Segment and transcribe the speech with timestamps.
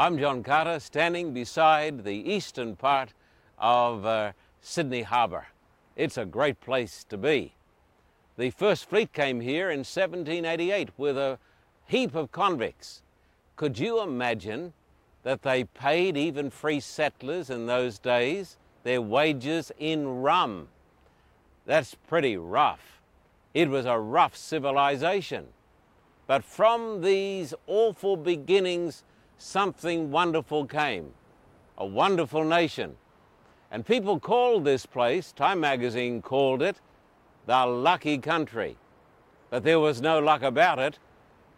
[0.00, 3.14] I'm John Carter, standing beside the eastern part
[3.58, 5.48] of uh, Sydney Harbour.
[5.96, 7.54] It's a great place to be.
[8.36, 11.40] The first fleet came here in 1788 with a
[11.88, 13.02] heap of convicts.
[13.56, 14.72] Could you imagine
[15.24, 20.68] that they paid even free settlers in those days their wages in rum?
[21.66, 23.00] That's pretty rough.
[23.52, 25.48] It was a rough civilization.
[26.28, 29.02] But from these awful beginnings,
[29.38, 31.12] something wonderful came.
[31.78, 32.96] A wonderful nation.
[33.70, 36.80] And people called this place, Time magazine called it,
[37.46, 38.76] the lucky country.
[39.48, 40.98] But there was no luck about it.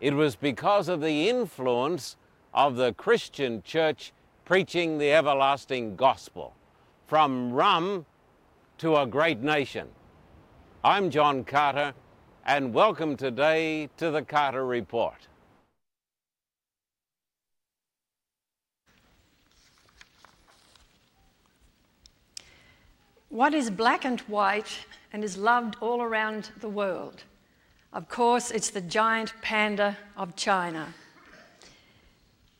[0.01, 2.16] It was because of the influence
[2.52, 4.12] of the Christian church
[4.45, 6.54] preaching the everlasting gospel
[7.06, 8.04] from rum
[8.78, 9.88] to a great nation.
[10.82, 11.95] I'm John Carter,
[12.45, 15.29] and welcome today to the Carter Report.
[23.30, 27.23] What is black and white and is loved all around the world?
[27.92, 30.92] Of course, it's the giant panda of China.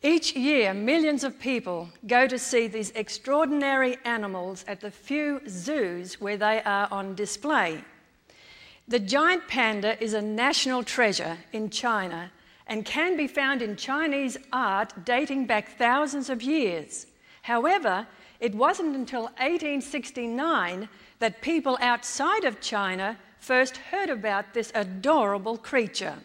[0.01, 6.21] Each year, millions of people go to see these extraordinary animals at the few zoos
[6.21, 7.83] where they are on display.
[8.87, 12.31] The giant panda is a national treasure in China
[12.65, 17.07] and can be found in Chinese art dating back thousands of years.
[17.41, 18.07] However,
[18.41, 20.89] it wasn't until 1869
[21.19, 26.15] that people outside of China first heard about this adorable creature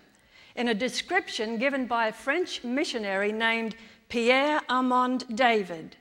[0.56, 3.76] in a description given by a French missionary named
[4.08, 5.96] Pierre Armand David.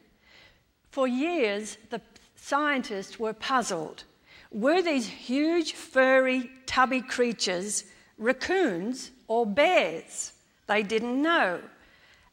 [0.90, 2.02] For years, the
[2.38, 4.06] scientists were puzzled.
[4.52, 7.84] Were these huge, furry, tubby creatures
[8.18, 10.32] raccoons or bears?
[10.68, 11.60] They didn't know.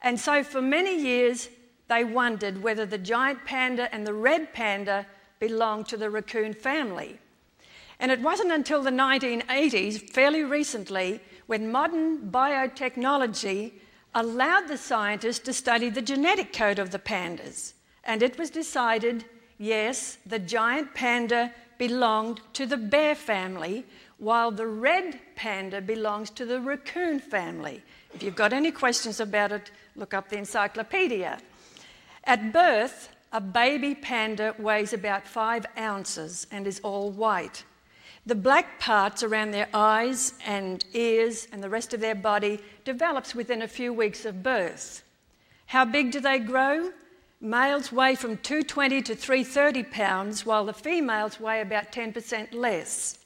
[0.00, 1.48] And so, for many years,
[1.88, 5.06] they wondered whether the giant panda and the red panda
[5.40, 7.18] belonged to the raccoon family.
[7.98, 13.72] And it wasn't until the 1980s, fairly recently, when modern biotechnology
[14.14, 17.74] allowed the scientists to study the genetic code of the pandas.
[18.04, 19.24] And it was decided
[19.58, 23.84] yes, the giant panda belonged to the bear family,
[24.18, 27.82] while the red panda belongs to the raccoon family.
[28.14, 31.38] If you've got any questions about it, look up the encyclopedia.
[32.24, 37.64] At birth, a baby panda weighs about five ounces and is all white.
[38.24, 43.34] The black parts around their eyes and ears and the rest of their body develops
[43.34, 45.02] within a few weeks of birth.
[45.66, 46.92] How big do they grow?
[47.40, 53.18] Males weigh from 220 to 330 pounds, while the females weigh about 10% less.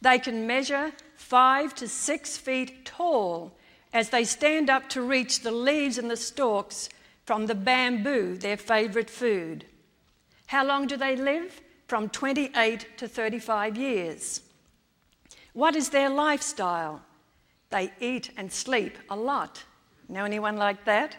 [0.00, 3.52] They can measure five to six feet tall
[3.92, 6.88] as they stand up to reach the leaves and the stalks
[7.24, 9.64] from the bamboo, their favourite food.
[10.46, 11.60] How long do they live?
[11.86, 14.40] From 28 to 35 years.
[15.52, 17.02] What is their lifestyle?
[17.70, 19.62] They eat and sleep a lot.
[20.08, 21.16] Know anyone like that?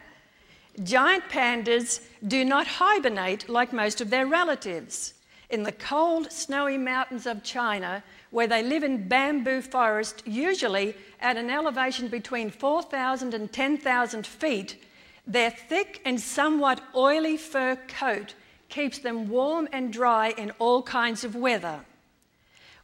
[0.81, 5.13] Giant pandas do not hibernate like most of their relatives.
[5.49, 11.37] In the cold, snowy mountains of China, where they live in bamboo forest, usually at
[11.37, 14.83] an elevation between 4,000 and 10,000 feet,
[15.25, 18.35] their thick and somewhat oily fur coat
[18.69, 21.79] keeps them warm and dry in all kinds of weather.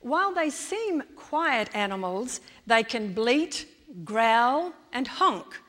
[0.01, 3.67] While they seem quiet animals, they can bleat,
[4.05, 5.59] growl, and honk.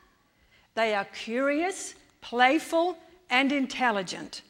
[0.75, 2.97] They are curious, playful,
[3.28, 4.42] and intelligent.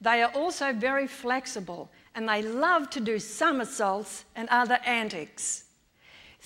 [0.00, 5.64] They are also very flexible and they love to do somersaults and other antics.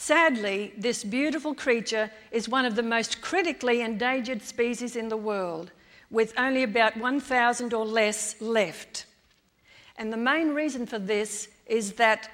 [0.03, 5.73] Sadly, this beautiful creature is one of the most critically endangered species in the world,
[6.11, 9.05] with only about 1,000 or less left.
[9.99, 12.31] And the main reason for this is that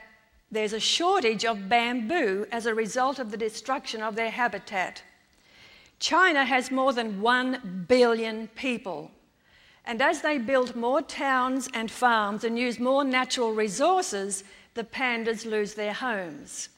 [0.49, 5.03] there's a shortage of bamboo as a result of the destruction of their habitat.
[5.99, 9.11] China has more than 1 billion people.
[9.85, 14.44] And as they build more towns and farms and use more natural resources,
[14.75, 16.69] the pandas lose their homes.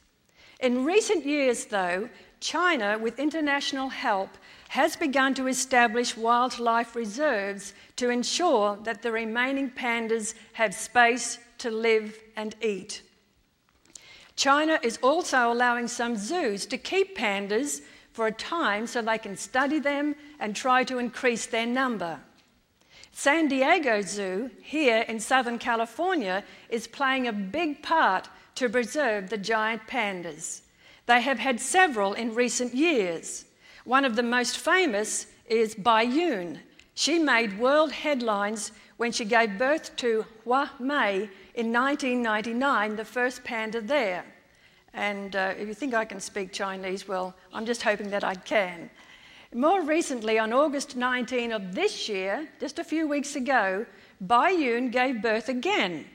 [0.60, 2.08] In recent years, though,
[2.40, 4.30] China, with international help,
[4.68, 11.70] has begun to establish wildlife reserves to ensure that the remaining pandas have space to
[11.70, 13.02] live and eat.
[14.36, 17.80] China is also allowing some zoos to keep pandas
[18.12, 22.20] for a time so they can study them and try to increase their number.
[23.12, 28.28] San Diego Zoo, here in Southern California, is playing a big part
[28.58, 30.62] to preserve the giant pandas.
[31.06, 33.44] They have had several in recent years.
[33.84, 36.58] One of the most famous is Baiyun.
[36.94, 43.44] She made world headlines when she gave birth to Hua Mei in 1999, the first
[43.44, 44.24] panda there.
[44.92, 48.34] And uh, if you think I can speak Chinese, well, I'm just hoping that I
[48.34, 48.90] can.
[49.54, 53.86] More recently, on August 19 of this year, just a few weeks ago,
[54.20, 56.06] Bai Yun gave birth again.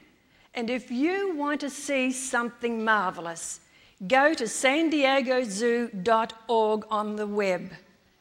[0.56, 3.60] And if you want to see something marvelous,
[4.08, 7.72] go to san diego zoo.org on the web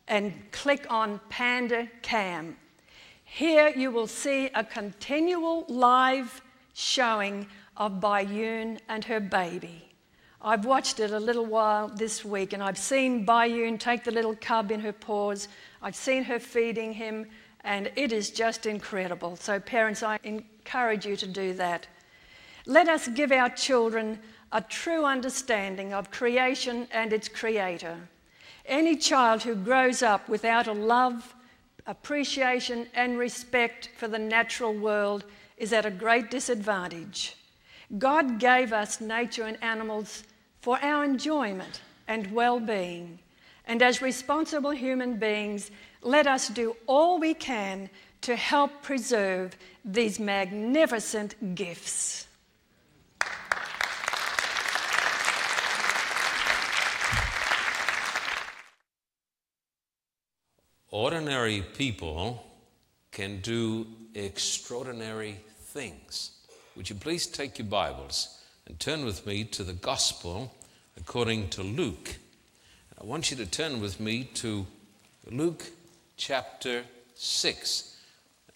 [0.08, 2.56] and click on Panda Cam.
[3.24, 6.42] Here you will see a continual live
[6.74, 7.46] showing
[7.76, 9.88] of Bai Yun and her baby.
[10.40, 14.10] I've watched it a little while this week and I've seen Bai Yun take the
[14.10, 15.48] little cub in her paws.
[15.80, 17.26] I've seen her feeding him
[17.64, 19.36] and it is just incredible.
[19.36, 21.86] So, parents, I encourage you to do that.
[22.66, 24.18] Let us give our children
[24.52, 27.96] a true understanding of creation and its creator.
[28.66, 31.34] Any child who grows up without a love,
[31.86, 35.24] appreciation, and respect for the natural world
[35.56, 37.36] is at a great disadvantage.
[37.98, 40.24] God gave us nature and animals
[40.60, 43.18] for our enjoyment and well being.
[43.66, 45.70] And as responsible human beings,
[46.02, 47.90] let us do all we can
[48.22, 52.26] to help preserve these magnificent gifts.
[60.92, 62.44] Ordinary people
[63.12, 66.32] can do extraordinary things.
[66.76, 70.54] Would you please take your Bibles and turn with me to the Gospel
[70.98, 72.16] according to Luke?
[73.00, 74.66] I want you to turn with me to
[75.30, 75.64] Luke
[76.18, 76.82] chapter
[77.14, 77.96] 6.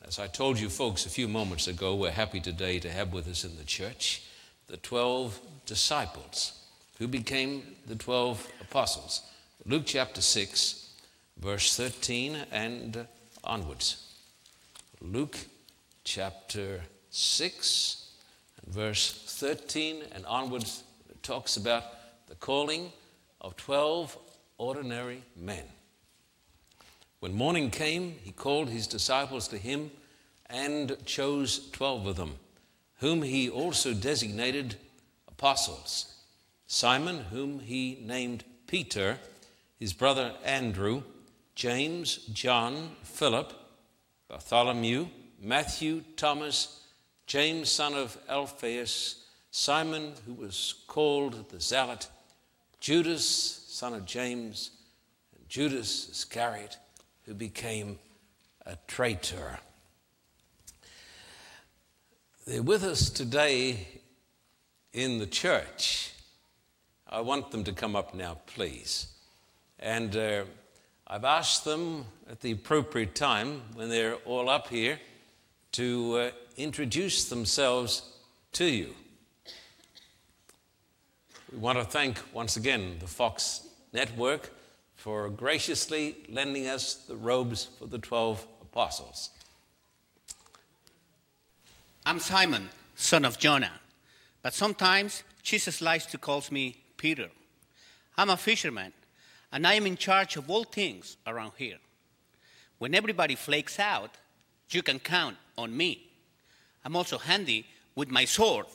[0.06, 3.28] As I told you folks a few moments ago, we're happy today to have with
[3.28, 4.24] us in the church
[4.66, 6.52] the 12 disciples
[6.98, 9.22] who became the 12 apostles.
[9.64, 10.85] Luke chapter 6
[11.38, 13.06] verse 13 and
[13.44, 14.14] onwards.
[15.00, 15.36] Luke
[16.04, 18.10] chapter 6
[18.66, 20.82] verse 13 and onwards
[21.22, 21.84] talks about
[22.28, 22.92] the calling
[23.40, 24.16] of 12
[24.58, 25.64] ordinary men.
[27.20, 29.90] When morning came, he called his disciples to him
[30.48, 32.34] and chose 12 of them,
[32.98, 34.76] whom he also designated
[35.28, 36.12] apostles
[36.66, 39.18] Simon, whom he named Peter,
[39.78, 41.02] his brother Andrew
[41.56, 43.50] James, John, Philip,
[44.28, 45.08] Bartholomew,
[45.40, 46.82] Matthew, Thomas,
[47.26, 52.08] James, son of Alphaeus, Simon, who was called the Zealot,
[52.78, 54.70] Judas, son of James,
[55.34, 56.76] and Judas Iscariot,
[57.24, 57.98] who became
[58.66, 59.58] a traitor.
[62.46, 64.02] They're with us today
[64.92, 66.12] in the church.
[67.08, 69.06] I want them to come up now, please.
[69.78, 70.44] And uh,
[71.08, 74.98] I've asked them at the appropriate time, when they're all up here,
[75.72, 78.10] to uh, introduce themselves
[78.54, 78.92] to you.
[81.52, 84.50] We want to thank once again the Fox Network
[84.96, 89.30] for graciously lending us the robes for the 12 apostles.
[92.04, 93.80] I'm Simon, son of Jonah,
[94.42, 97.28] but sometimes Jesus likes to call me Peter.
[98.18, 98.92] I'm a fisherman
[99.56, 101.78] and I am in charge of all things around here.
[102.76, 104.10] When everybody flakes out,
[104.68, 106.10] you can count on me.
[106.84, 107.64] I'm also handy
[107.94, 108.66] with my sword.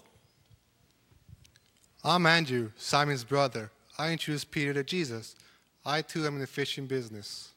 [2.04, 3.70] I'm Andrew, Simon's brother.
[4.00, 5.36] I introduced Peter to Jesus.
[5.86, 7.52] I too am in the fishing business.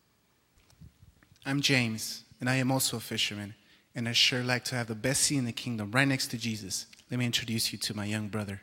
[1.46, 3.54] I'm James, and I am also a fisherman,
[3.94, 6.37] and I sure like to have the best seat in the kingdom right next to
[6.37, 6.84] Jesus.
[7.10, 8.60] Let me introduce you to my young brother.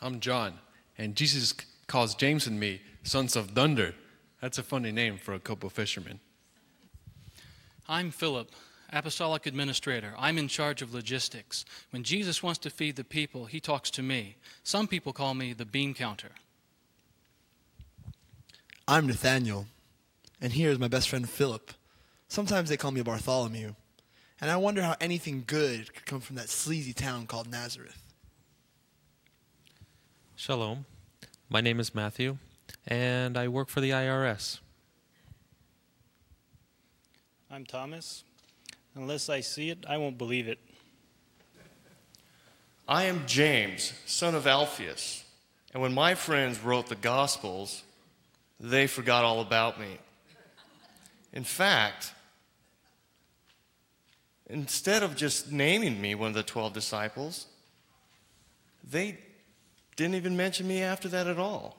[0.00, 0.60] I'm John,
[0.96, 1.52] and Jesus
[1.90, 3.94] calls James and me sons of thunder.
[4.40, 6.20] That's a funny name for a couple fishermen.
[7.88, 8.52] I'm Philip,
[8.92, 10.14] apostolic administrator.
[10.16, 11.64] I'm in charge of logistics.
[11.90, 14.36] When Jesus wants to feed the people, he talks to me.
[14.62, 16.30] Some people call me the bean counter.
[18.86, 19.66] I'm Nathaniel,
[20.40, 21.72] and here is my best friend Philip.
[22.28, 23.74] Sometimes they call me Bartholomew,
[24.40, 28.00] and I wonder how anything good could come from that sleazy town called Nazareth.
[30.36, 30.86] Shalom.
[31.52, 32.38] My name is Matthew,
[32.86, 34.60] and I work for the IRS.
[37.50, 38.22] I'm Thomas.
[38.94, 40.60] Unless I see it, I won't believe it.
[42.86, 45.24] I am James, son of Alphaeus.
[45.74, 47.82] And when my friends wrote the Gospels,
[48.60, 49.98] they forgot all about me.
[51.32, 52.12] In fact,
[54.48, 57.46] instead of just naming me one of the 12 disciples,
[58.88, 59.18] they
[60.00, 61.76] didn't even mention me after that at all.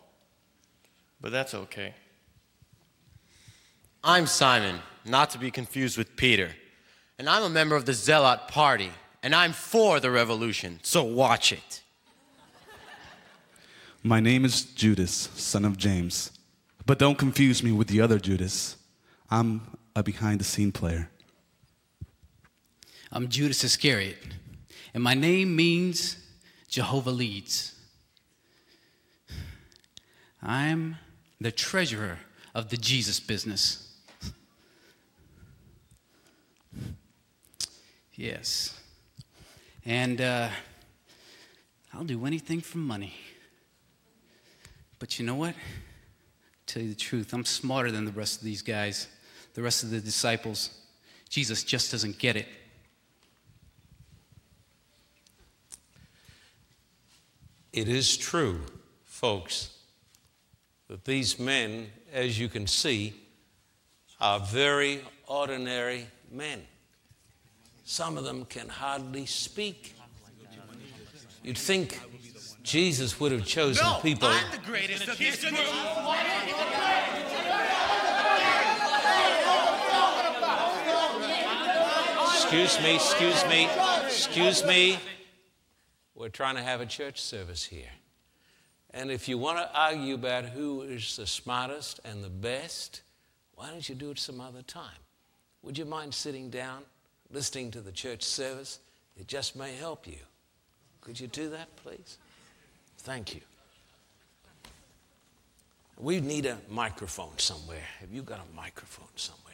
[1.20, 1.96] But that's okay.
[4.04, 6.51] I'm Simon, not to be confused with Peter.
[7.18, 8.92] And I'm a member of the Zealot Party,
[9.24, 11.82] and I'm for the revolution, so watch it.
[14.04, 16.32] My name is Judas, son of James.
[16.86, 18.78] But don't confuse me with the other Judas.
[19.32, 21.10] I'm a behind the scene player.
[23.12, 24.18] I'm Judas Iscariot,
[24.94, 26.18] and my name means
[26.68, 27.71] Jehovah leads.
[30.42, 30.98] I'm
[31.40, 32.20] the treasurer
[32.54, 33.88] of the Jesus business.
[38.16, 38.80] Yes.
[39.86, 40.50] And uh,
[41.94, 43.14] I'll do anything for money.
[45.00, 45.56] But you know what?
[46.68, 49.08] Tell you the truth, I'm smarter than the rest of these guys,
[49.56, 50.70] the rest of the disciples.
[51.30, 52.48] Jesus just doesn't get it.
[57.74, 58.62] It is true,
[59.06, 59.78] folks,
[60.92, 63.14] that these men, as you can see,
[64.20, 66.62] are very ordinary men.
[67.86, 69.96] Some of them can hardly speak.
[71.46, 71.98] You'd think
[72.62, 74.28] Jesus would have chosen No, people.
[74.28, 75.54] I'm the greatest of this group.
[82.34, 83.70] Excuse me, excuse me,
[84.08, 85.00] excuse me.
[86.16, 87.92] We're trying to have a church service here.
[88.94, 93.02] And if you want to argue about who is the smartest and the best,
[93.56, 95.00] why don't you do it some other time?
[95.64, 96.84] Would you mind sitting down,
[97.32, 98.80] listening to the church service?
[99.18, 100.18] It just may help you.
[101.00, 102.18] Could you do that, please?
[102.98, 103.42] Thank you.
[105.98, 107.84] We need a microphone somewhere.
[108.00, 109.54] Have you got a microphone somewhere?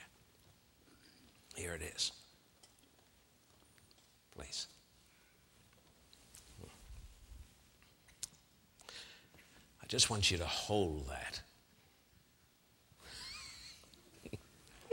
[1.55, 2.11] Here it is.
[4.35, 4.67] Please.
[9.87, 11.39] I just want you to hold that.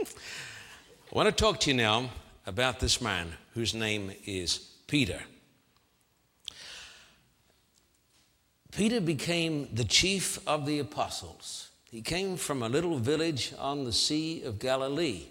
[0.01, 0.05] I
[1.11, 2.11] want to talk to you now
[2.47, 5.19] about this man whose name is Peter.
[8.71, 11.71] Peter became the chief of the apostles.
[11.91, 15.25] He came from a little village on the Sea of Galilee.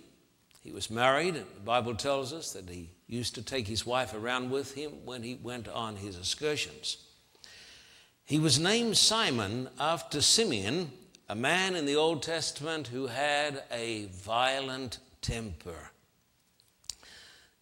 [0.62, 4.12] He was married, and the Bible tells us that he used to take his wife
[4.12, 6.98] around with him when he went on his excursions.
[8.26, 10.90] He was named Simon after Simeon,
[11.28, 15.90] a man in the Old Testament who had a violent temper.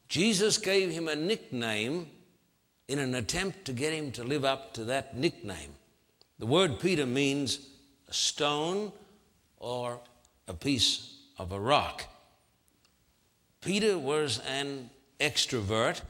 [0.08, 2.06] Jesus gave him a nickname
[2.86, 5.74] in an attempt to get him to live up to that nickname.
[6.38, 7.58] The word Peter means
[8.08, 8.92] a stone
[9.58, 9.98] or
[10.46, 12.04] a piece of a rock.
[13.62, 16.02] Peter was an extrovert,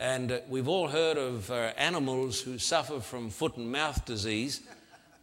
[0.00, 4.62] and we've all heard of uh, animals who suffer from foot and mouth disease.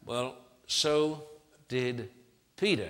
[0.06, 0.36] Well,
[0.68, 1.24] so
[1.68, 2.12] did
[2.58, 2.90] Peter.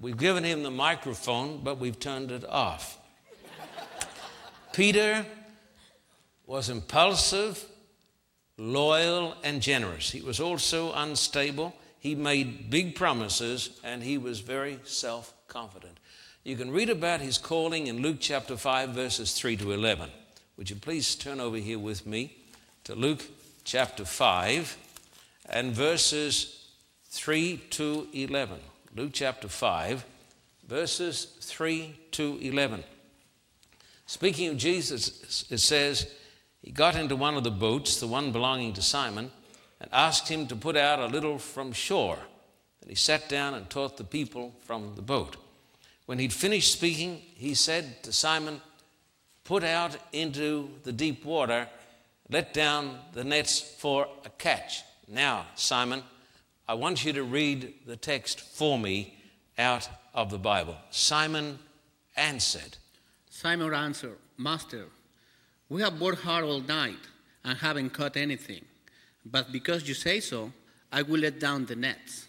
[0.00, 2.98] We've given him the microphone, but we've turned it off.
[4.72, 5.26] Peter
[6.46, 7.62] was impulsive,
[8.56, 10.10] loyal, and generous.
[10.10, 11.74] He was also unstable.
[11.98, 15.98] He made big promises, and he was very self confident.
[16.44, 20.08] You can read about his calling in Luke chapter 5, verses 3 to 11.
[20.60, 22.36] Would you please turn over here with me
[22.84, 23.24] to Luke
[23.64, 24.76] chapter 5
[25.48, 26.66] and verses
[27.08, 28.58] 3 to 11?
[28.94, 30.04] Luke chapter 5,
[30.68, 32.84] verses 3 to 11.
[34.04, 36.12] Speaking of Jesus, it says,
[36.60, 39.30] He got into one of the boats, the one belonging to Simon,
[39.80, 42.18] and asked him to put out a little from shore.
[42.82, 45.38] Then he sat down and taught the people from the boat.
[46.04, 48.60] When he'd finished speaking, he said to Simon,
[49.44, 51.68] Put out into the deep water,
[52.28, 54.82] let down the nets for a catch.
[55.08, 56.02] Now, Simon,
[56.68, 59.14] I want you to read the text for me
[59.58, 60.76] out of the Bible.
[60.90, 61.58] Simon
[62.16, 62.76] answered,
[63.28, 64.86] Simon answered, Master,
[65.68, 66.98] we have worked hard all night
[67.44, 68.64] and haven't caught anything.
[69.24, 70.52] But because you say so,
[70.92, 72.26] I will let down the nets.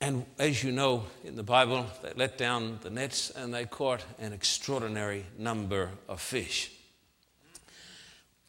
[0.00, 4.04] And as you know, in the Bible, they let down the nets and they caught
[4.18, 6.70] an extraordinary number of fish.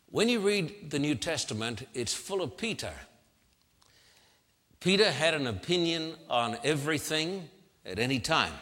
[0.09, 2.93] When you read the New Testament, it's full of Peter.
[4.79, 7.49] Peter had an opinion on everything
[7.85, 8.53] at any time.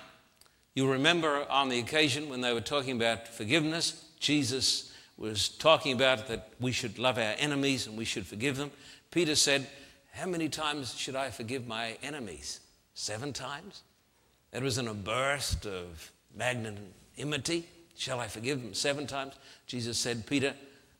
[0.76, 6.28] You remember on the occasion when they were talking about forgiveness, Jesus was talking about
[6.28, 8.72] that we should love our enemies and we should forgive them.
[9.12, 9.68] Peter said,
[10.12, 12.60] How many times should I forgive my enemies?
[12.96, 13.84] Seven times?
[14.52, 17.68] That was in a burst of magnanimity.
[17.98, 19.36] Shall I forgive them seven times?
[19.68, 20.54] Jesus said, Peter,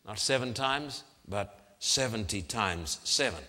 [0.06, 3.42] not seven times, but 70 times seven.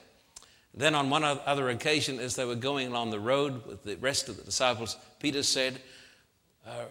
[0.75, 4.29] Then, on one other occasion, as they were going along the road with the rest
[4.29, 5.81] of the disciples, Peter said,
[6.67, 6.85] uh,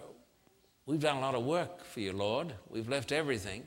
[0.88, 2.54] We've done a lot of work for you, Lord.
[2.70, 3.64] We've left everything.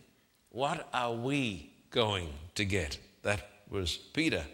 [0.51, 2.99] What are we going to get?
[3.23, 4.45] That was Peter.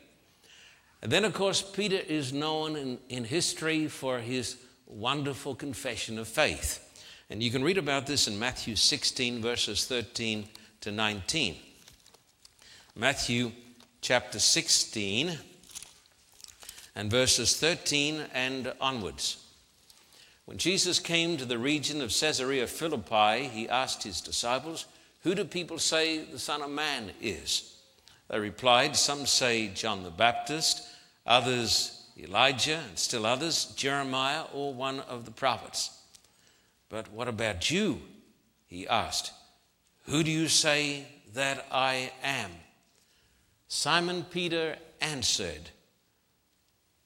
[1.05, 4.57] And then, of course, Peter is known in, in history for his
[4.87, 6.81] wonderful confession of faith.
[7.29, 10.49] And you can read about this in Matthew 16, verses 13
[10.81, 11.57] to 19.
[12.97, 13.53] Matthew
[14.01, 15.37] chapter 16
[16.97, 19.45] and verses 13 and onwards.
[20.47, 24.87] When Jesus came to the region of Caesarea Philippi, he asked his disciples,
[25.23, 27.77] Who do people say the Son of Man is?
[28.31, 30.83] They replied, Some say John the Baptist,
[31.27, 35.99] others Elijah, and still others Jeremiah or one of the prophets.
[36.89, 38.03] But what about you?
[38.67, 39.33] He asked,
[40.05, 42.51] Who do you say that I am?
[43.67, 45.71] Simon Peter answered,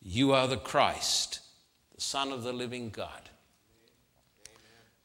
[0.03, 1.41] You are the Christ,
[1.95, 3.31] the Son of the living God.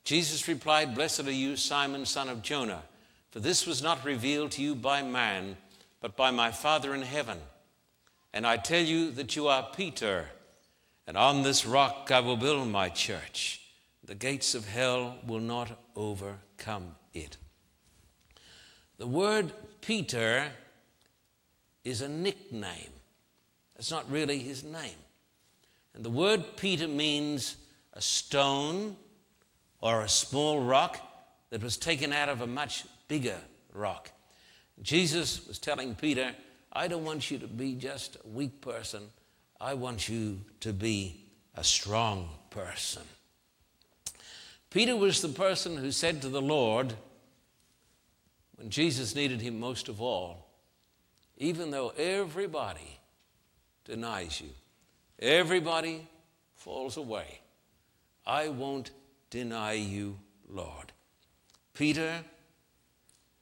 [0.03, 2.83] Jesus replied, Blessed are you, Simon, son of Jonah,
[3.31, 5.55] for this was not revealed to you by man,
[6.01, 7.39] but by my Father in heaven.
[8.33, 10.25] And I tell you that you are Peter,
[11.05, 13.61] and on this rock I will build my church.
[14.03, 17.37] The gates of hell will not overcome it.
[18.97, 20.51] The word Peter
[21.83, 22.89] is a nickname.
[23.75, 24.97] It's not really his name.
[25.93, 27.57] And the word Peter means
[27.93, 28.95] a stone
[29.79, 30.97] or a small rock
[31.49, 33.37] that was taken out of a much bigger
[33.73, 34.11] rock.
[34.81, 36.33] Jesus was telling Peter,
[36.75, 39.03] I don't want you to be just a weak person.
[39.61, 41.23] I want you to be
[41.55, 43.03] a strong person.
[44.71, 46.95] Peter was the person who said to the Lord,
[48.55, 50.47] when Jesus needed him most of all,
[51.37, 52.99] even though everybody
[53.85, 54.49] denies you,
[55.19, 56.07] everybody
[56.55, 57.39] falls away,
[58.25, 58.89] I won't
[59.29, 60.17] deny you,
[60.49, 60.91] Lord.
[61.75, 62.23] Peter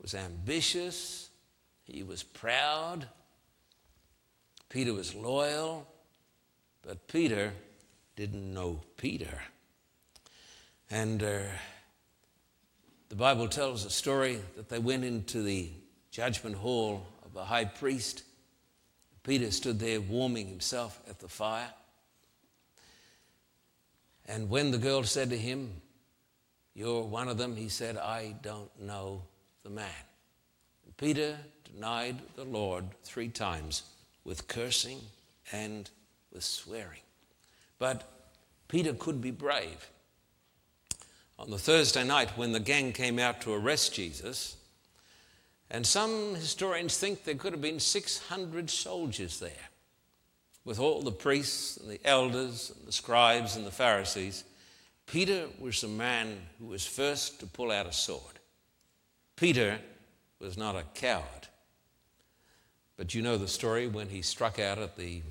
[0.02, 1.30] was ambitious,
[1.84, 3.08] he was proud,
[4.72, 5.86] Peter was loyal,
[6.82, 7.52] but Peter
[8.16, 9.42] didn't know Peter.
[10.90, 11.40] And uh,
[13.10, 15.72] the Bible tells a story that they went into the
[16.10, 18.24] judgment hall of the high priest.
[19.24, 21.74] Peter stood there warming himself at the fire.
[24.26, 25.82] And when the girl said to him,
[26.74, 29.24] You're one of them, he said, I don't know
[29.64, 30.06] the man.
[30.86, 33.84] And Peter denied the Lord three times
[34.24, 35.00] with cursing
[35.52, 35.90] and
[36.32, 37.02] with swearing.
[37.80, 38.10] But
[38.68, 39.90] Peter could be brave.
[41.40, 44.58] On the Thursday night, when the gang came out to arrest Jesus,
[45.70, 49.70] and some historians think there could have been 600 soldiers there
[50.64, 54.44] with all the priests and the elders and the scribes and the Pharisees,
[55.08, 58.40] Peter was the man who was first to pull out a sword.
[59.36, 59.80] Peter
[60.40, 61.48] was not a coward.
[63.02, 65.24] But you know the story when he struck out at the,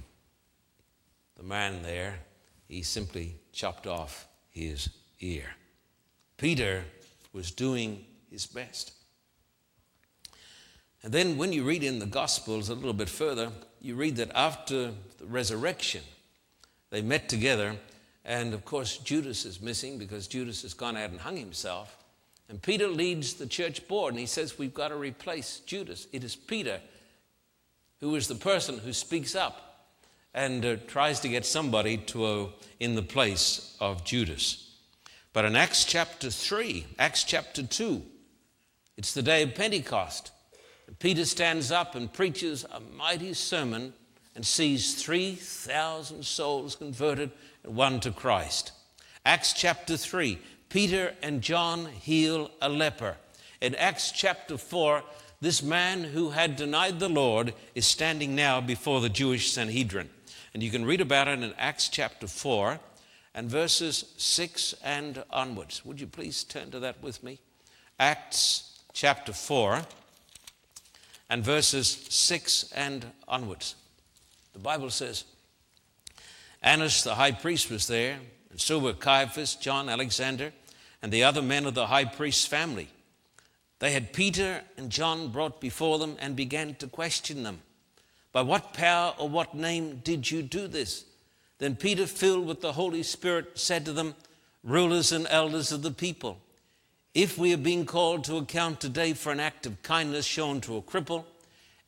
[1.36, 2.18] the man there,
[2.66, 4.88] he simply chopped off his
[5.20, 5.44] ear.
[6.36, 6.82] Peter
[7.32, 8.92] was doing his best.
[11.04, 14.32] And then when you read in the Gospels a little bit further, you read that
[14.34, 16.02] after the resurrection,
[16.90, 17.76] they met together,
[18.24, 21.96] and of course, Judas is missing because Judas has gone out and hung himself.
[22.48, 26.08] And Peter leads the church board, and he says, We've got to replace Judas.
[26.10, 26.80] It is Peter
[28.00, 29.88] who is the person who speaks up
[30.32, 32.46] and uh, tries to get somebody to uh,
[32.78, 34.70] in the place of Judas.
[35.32, 38.02] But in Acts chapter 3, Acts chapter 2,
[38.96, 40.32] it's the day of Pentecost.
[40.98, 43.92] Peter stands up and preaches a mighty sermon
[44.34, 47.30] and sees 3,000 souls converted
[47.64, 48.72] and won to Christ.
[49.24, 53.16] Acts chapter 3, Peter and John heal a leper.
[53.60, 55.02] In Acts chapter 4,
[55.40, 60.10] this man who had denied the Lord is standing now before the Jewish Sanhedrin.
[60.52, 62.78] And you can read about it in Acts chapter 4
[63.34, 65.84] and verses 6 and onwards.
[65.84, 67.38] Would you please turn to that with me?
[67.98, 69.82] Acts chapter 4
[71.30, 73.76] and verses 6 and onwards.
[74.52, 75.24] The Bible says,
[76.62, 78.18] Annas the high priest was there,
[78.50, 80.52] and so were Caiaphas, John, Alexander,
[81.00, 82.88] and the other men of the high priest's family.
[83.80, 87.62] They had Peter and John brought before them and began to question them.
[88.32, 91.04] By what power or what name did you do this?
[91.58, 94.14] Then Peter, filled with the Holy Spirit, said to them,
[94.62, 96.38] Rulers and elders of the people,
[97.14, 100.76] if we are being called to account today for an act of kindness shown to
[100.76, 101.24] a cripple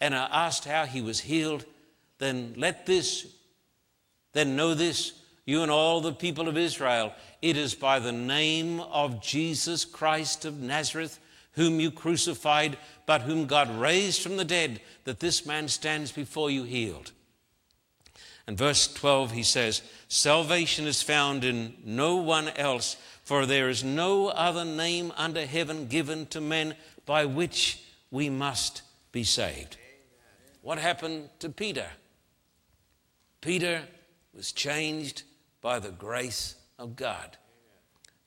[0.00, 1.64] and are asked how he was healed,
[2.18, 3.26] then let this,
[4.32, 5.12] then know this,
[5.44, 10.44] you and all the people of Israel, it is by the name of Jesus Christ
[10.44, 11.18] of Nazareth,
[11.52, 16.50] whom you crucified, but whom God raised from the dead, that this man stands before
[16.50, 17.12] you healed.
[18.46, 23.84] And verse 12, he says, Salvation is found in no one else, for there is
[23.84, 26.74] no other name under heaven given to men
[27.06, 29.76] by which we must be saved.
[30.62, 31.86] What happened to Peter?
[33.40, 33.82] Peter
[34.34, 35.22] was changed
[35.60, 37.36] by the grace of God.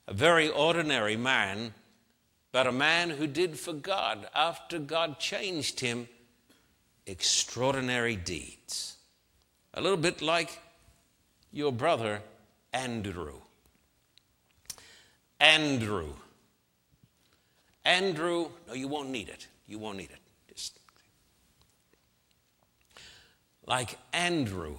[0.08, 1.74] A very ordinary man,
[2.56, 6.08] but a man who did for God, after God changed him,
[7.06, 8.96] extraordinary deeds.
[9.74, 10.58] A little bit like
[11.52, 12.22] your brother
[12.72, 13.42] Andrew.
[15.38, 16.14] Andrew.
[17.84, 19.48] Andrew, no, you won't need it.
[19.68, 20.22] You won't need it.
[20.48, 20.80] Just
[23.66, 24.78] like Andrew.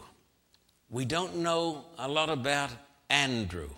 [0.89, 2.71] We don't know a lot about
[3.11, 3.69] Andrew.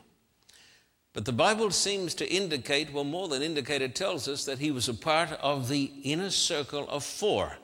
[1.18, 4.70] But the Bible seems to indicate, well, more than indicate, it tells us that he
[4.70, 7.56] was a part of the inner circle of four.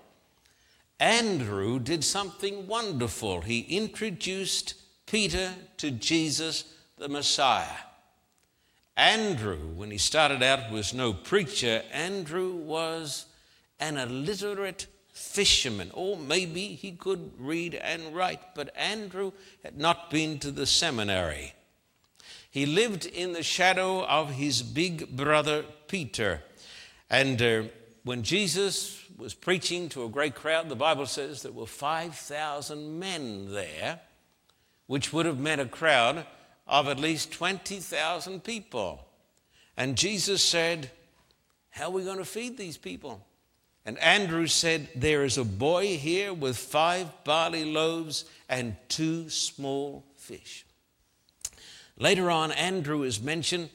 [0.98, 3.42] Andrew did something wonderful.
[3.42, 4.74] He introduced
[5.06, 6.64] Peter to Jesus,
[6.98, 7.76] the Messiah.
[8.96, 11.84] Andrew, when he started out, was no preacher.
[11.92, 13.26] Andrew was
[13.78, 19.30] an illiterate fisherman, or maybe he could read and write, but Andrew
[19.62, 21.54] had not been to the seminary.
[22.54, 26.40] He lived in the shadow of his big brother Peter.
[27.10, 27.62] And uh,
[28.04, 33.52] when Jesus was preaching to a great crowd, the Bible says there were 5,000 men
[33.52, 33.98] there,
[34.86, 36.26] which would have meant a crowd
[36.68, 39.04] of at least 20,000 people.
[39.76, 40.92] And Jesus said,
[41.70, 43.26] How are we going to feed these people?
[43.84, 50.04] And Andrew said, There is a boy here with five barley loaves and two small
[50.14, 50.64] fish.
[51.96, 53.70] Later on, Andrew is mentioned.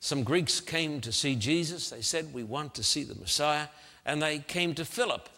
[0.00, 1.90] Some Greeks came to see Jesus.
[1.90, 3.68] They said, We want to see the Messiah.
[4.04, 5.28] And they came to Philip.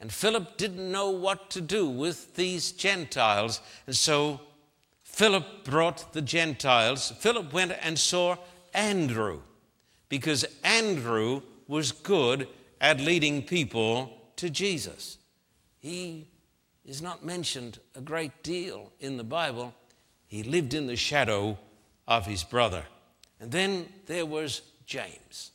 [0.00, 3.60] And Philip didn't know what to do with these Gentiles.
[3.86, 4.40] And so
[5.02, 7.12] Philip brought the Gentiles.
[7.18, 8.36] Philip went and saw
[8.74, 9.40] Andrew
[10.08, 12.48] because Andrew was good
[12.80, 15.18] at leading people to Jesus.
[15.80, 16.28] He
[16.84, 19.72] is not mentioned a great deal in the Bible.
[20.26, 21.58] He lived in the shadow
[22.06, 22.84] of his brother.
[23.40, 25.50] And then there was James.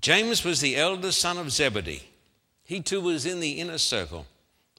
[0.00, 2.02] James was the eldest son of Zebedee.
[2.64, 4.26] He too was in the inner circle.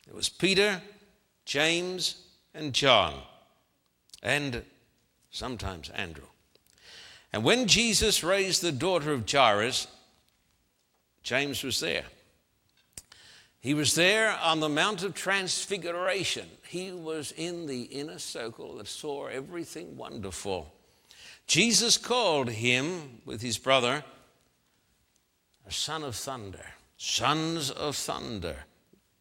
[0.07, 0.81] It was Peter,
[1.45, 2.17] James,
[2.53, 3.13] and John,
[4.21, 4.63] and
[5.31, 6.25] sometimes Andrew.
[7.31, 9.87] And when Jesus raised the daughter of Jairus,
[11.23, 12.05] James was there.
[13.63, 16.49] He was there on the Mount of Transfiguration.
[16.67, 20.73] He was in the inner circle that saw everything wonderful.
[21.47, 24.03] Jesus called him with his brother
[25.65, 26.65] a son of thunder,
[26.97, 28.57] sons of thunder.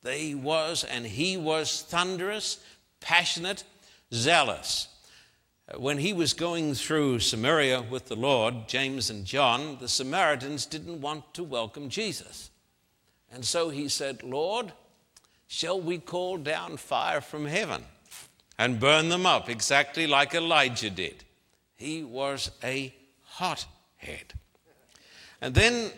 [0.02, 2.58] They was, and he was thunderous,
[2.98, 3.62] passionate,
[4.12, 4.88] zealous.
[5.72, 10.66] Uh, when he was going through Samaria with the Lord, James and John, the Samaritans
[10.66, 12.50] didn't want to welcome Jesus.
[13.32, 14.72] And so he said, Lord,
[15.46, 17.84] shall we call down fire from heaven
[18.58, 21.24] and burn them up exactly like Elijah did?
[21.76, 24.34] He was a hothead.
[25.40, 25.90] And then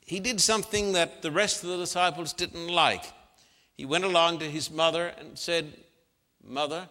[0.00, 3.04] he did something that the rest of the disciples didn't like.
[3.76, 5.72] He went along to his mother and said,
[6.42, 6.88] Mother,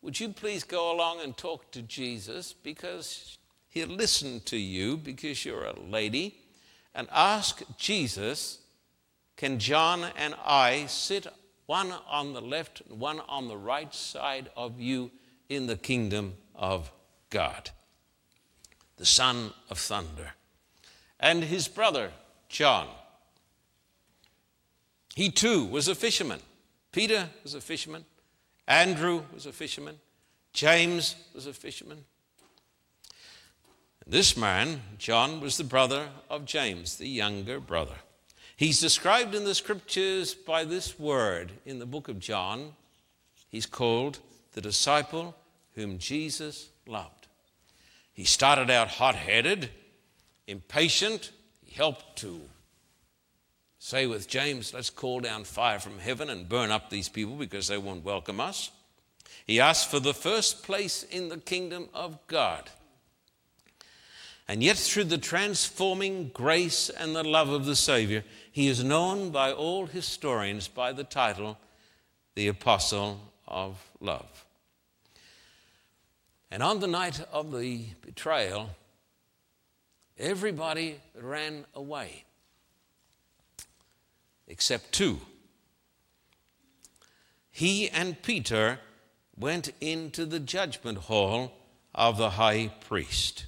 [0.00, 3.36] would you please go along and talk to Jesus because
[3.68, 6.38] he'll listen to you because you're a lady
[6.94, 8.58] and ask Jesus,
[9.40, 11.26] can John and I sit
[11.64, 15.10] one on the left and one on the right side of you
[15.48, 16.92] in the kingdom of
[17.30, 17.70] God?
[18.98, 20.34] The son of thunder.
[21.18, 22.10] And his brother,
[22.50, 22.86] John.
[25.14, 26.40] He too was a fisherman.
[26.92, 28.04] Peter was a fisherman.
[28.68, 29.96] Andrew was a fisherman.
[30.52, 32.04] James was a fisherman.
[34.06, 37.96] This man, John, was the brother of James, the younger brother.
[38.60, 42.74] He's described in the scriptures by this word in the book of John.
[43.48, 44.18] He's called
[44.52, 45.34] the disciple
[45.76, 47.28] whom Jesus loved.
[48.12, 49.70] He started out hot headed,
[50.46, 51.30] impatient.
[51.64, 52.42] He helped to
[53.78, 57.66] say with James, let's call down fire from heaven and burn up these people because
[57.66, 58.70] they won't welcome us.
[59.46, 62.68] He asked for the first place in the kingdom of God.
[64.50, 69.30] And yet, through the transforming grace and the love of the Savior, he is known
[69.30, 71.56] by all historians by the title,
[72.34, 74.44] the Apostle of Love.
[76.50, 78.70] And on the night of the betrayal,
[80.18, 82.24] everybody ran away
[84.48, 85.20] except two.
[87.52, 88.80] He and Peter
[89.36, 91.52] went into the judgment hall
[91.94, 93.46] of the high priest.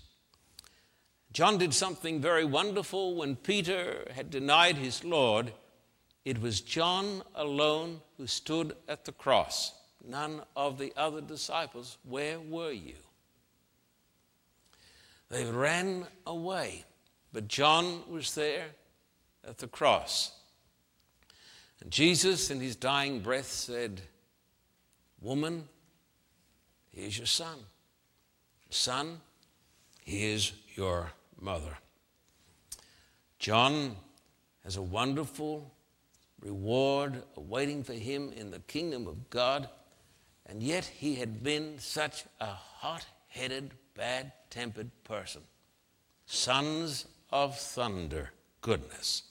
[1.32, 5.54] John did something very wonderful when Peter had denied his Lord.
[6.26, 9.72] It was John alone who stood at the cross.
[10.06, 11.96] None of the other disciples.
[12.04, 12.96] Where were you?
[15.30, 16.84] They ran away,
[17.32, 18.66] but John was there
[19.48, 20.32] at the cross.
[21.80, 24.02] And Jesus, in his dying breath, said,
[25.18, 25.66] Woman,
[26.90, 27.58] here's your son.
[28.68, 29.20] Son,
[30.04, 31.10] here's your
[31.42, 31.76] mother.
[33.38, 33.96] John
[34.64, 35.72] has a wonderful
[36.40, 39.68] reward awaiting for him in the kingdom of God,
[40.46, 45.42] and yet he had been such a hot headed, bad tempered person.
[46.26, 49.22] Sons of thunder, goodness.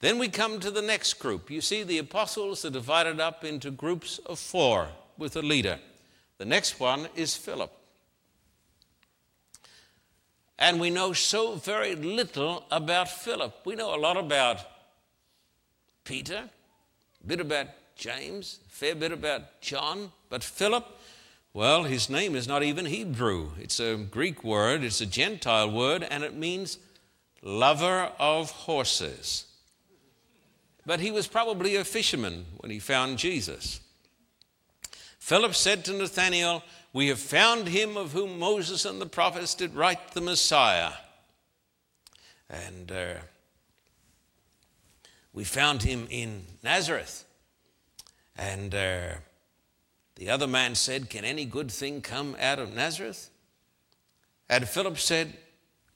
[0.00, 1.50] Then we come to the next group.
[1.50, 4.88] You see, the apostles are divided up into groups of four
[5.18, 5.78] with a leader.
[6.38, 7.72] The next one is Philip.
[10.58, 13.54] And we know so very little about Philip.
[13.64, 14.60] We know a lot about
[16.04, 16.48] Peter,
[17.22, 17.66] a bit about
[17.96, 20.86] James, a fair bit about John, but Philip,
[21.52, 23.50] well, his name is not even Hebrew.
[23.58, 26.78] It's a Greek word, it's a Gentile word, and it means
[27.42, 29.46] lover of horses.
[30.84, 33.80] But he was probably a fisherman when he found Jesus.
[35.18, 36.62] Philip said to Nathanael,
[36.96, 40.92] We have found him of whom Moses and the prophets did write the Messiah.
[42.48, 43.16] And uh,
[45.34, 47.26] we found him in Nazareth.
[48.34, 49.08] And uh,
[50.14, 53.28] the other man said, Can any good thing come out of Nazareth?
[54.48, 55.34] And Philip said,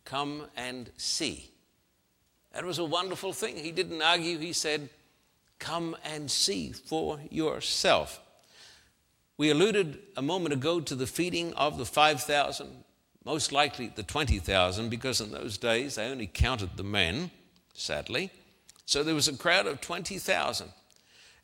[0.05, 1.51] Come and see.
[2.53, 3.57] That was a wonderful thing.
[3.57, 4.91] He didn't argue, he said,
[5.59, 8.21] Come and see for yourself.
[9.41, 12.85] We alluded a moment ago to the feeding of the 5,000,
[13.25, 17.31] most likely the 20,000, because in those days they only counted the men,
[17.73, 18.31] sadly.
[18.85, 20.69] So there was a crowd of 20,000.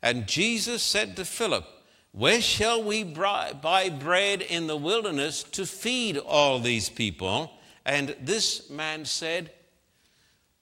[0.03, 1.65] And Jesus said to Philip,
[2.11, 7.51] Where shall we buy bread in the wilderness to feed all these people?
[7.83, 9.49] And this man said,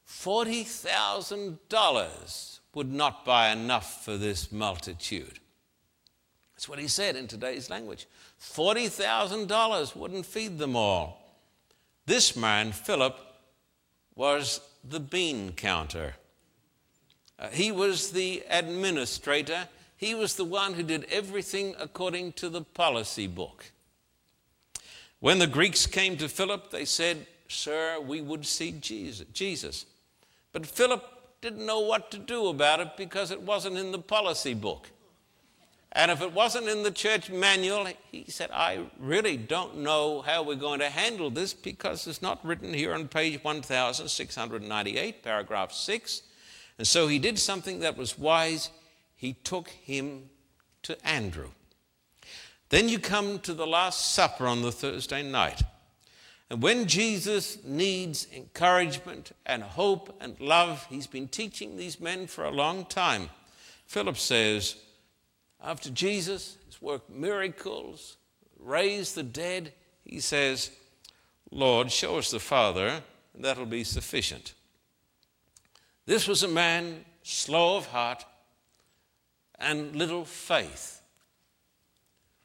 [0.08, 5.42] $40,000 would not buy enough for this multitude.
[6.66, 8.08] That's what he said in today's language.
[8.42, 11.38] $40,000 wouldn't feed them all.
[12.08, 13.16] This man, Philip,
[14.16, 16.16] was the bean counter.
[17.38, 19.68] Uh, he was the administrator.
[19.96, 23.66] He was the one who did everything according to the policy book.
[25.20, 29.86] When the Greeks came to Philip, they said, Sir, we would see Jesus.
[30.52, 31.04] But Philip
[31.42, 34.90] didn't know what to do about it because it wasn't in the policy book.
[35.96, 40.44] And if it wasn't in the church manual, he said, I really don't know how
[40.44, 46.22] we're going to handle this because it's not written here on page 1698, paragraph 6.
[46.78, 48.72] And so he did something that was wise.
[49.16, 50.30] He took him
[50.84, 51.52] to Andrew.
[52.68, 55.62] Then you come to the Last Supper on the Thursday night.
[56.50, 62.44] And when Jesus needs encouragement and hope and love, he's been teaching these men for
[62.44, 63.30] a long time.
[63.88, 64.76] Philip says,
[65.64, 68.18] after Jesus has worked miracles,
[68.60, 70.72] raised the dead, he says,
[71.52, 73.02] Lord, show us the Father,
[73.34, 74.54] and that'll be sufficient.
[76.06, 78.26] This was a man slow of heart
[79.60, 81.02] and little faith.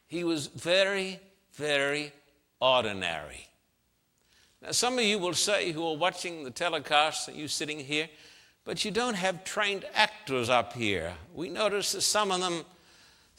[0.06, 1.20] He was very,
[1.54, 2.12] very
[2.60, 3.46] ordinary.
[4.62, 8.08] Now, some of you will say who are watching the telecast, and you sitting here,
[8.64, 11.14] but you don't have trained actors up here.
[11.34, 12.64] We notice that some of them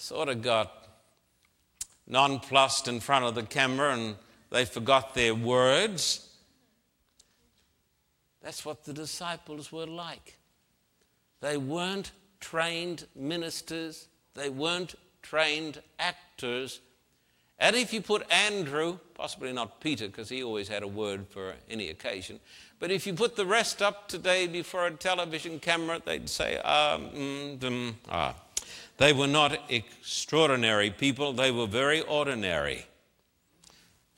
[0.02, 0.88] sort of got
[2.08, 4.16] nonplussed in front of the camera and
[4.50, 6.28] they forgot their words.
[8.42, 10.40] That's what the disciples were like.
[11.40, 16.82] They weren't trained ministers, they weren't trained actors.
[17.60, 21.54] And if you put Andrew, possibly not Peter, because he always had a word for
[21.70, 22.40] any occasion,
[22.80, 27.10] but if you put the rest up today before a television camera, they'd say, um,
[27.10, 28.34] mm, mm, ah.
[29.02, 32.86] They were not extraordinary people, they were very ordinary.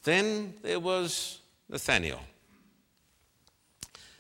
[0.04, 2.20] Then there was Nathaniel.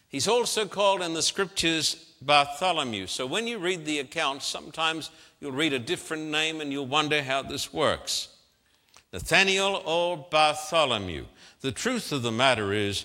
[0.07, 3.07] He's also called in the scriptures Bartholomew.
[3.07, 5.09] So when you read the account, sometimes
[5.41, 8.29] you'll read a different name and you'll wonder how this works.
[9.11, 11.25] Nathaniel or Bartholomew.
[11.59, 13.03] The truth of the matter is,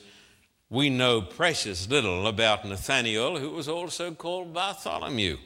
[0.70, 5.38] we know precious little about Nathaniel, who was also called Bartholomew.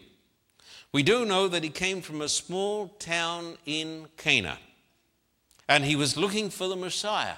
[0.93, 4.59] We do know that he came from a small town in Cana
[5.69, 7.37] and he was looking for the Messiah.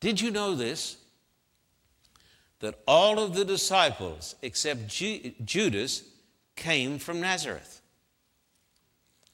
[0.00, 0.96] Did you know this?
[2.60, 6.02] That all of the disciples except Ju- Judas
[6.56, 7.82] came from Nazareth.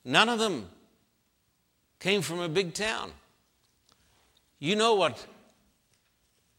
[0.04, 0.68] None of them
[2.00, 3.12] came from a big town.
[4.58, 5.24] You know what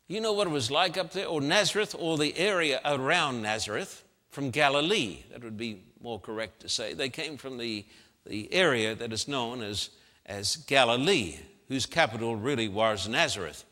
[0.07, 4.03] you know what it was like up there, or Nazareth, or the area around Nazareth
[4.29, 5.19] from Galilee.
[5.31, 6.93] That would be more correct to say.
[6.93, 7.85] They came from the,
[8.25, 9.89] the area that is known as,
[10.25, 11.37] as Galilee,
[11.67, 13.65] whose capital really was Nazareth.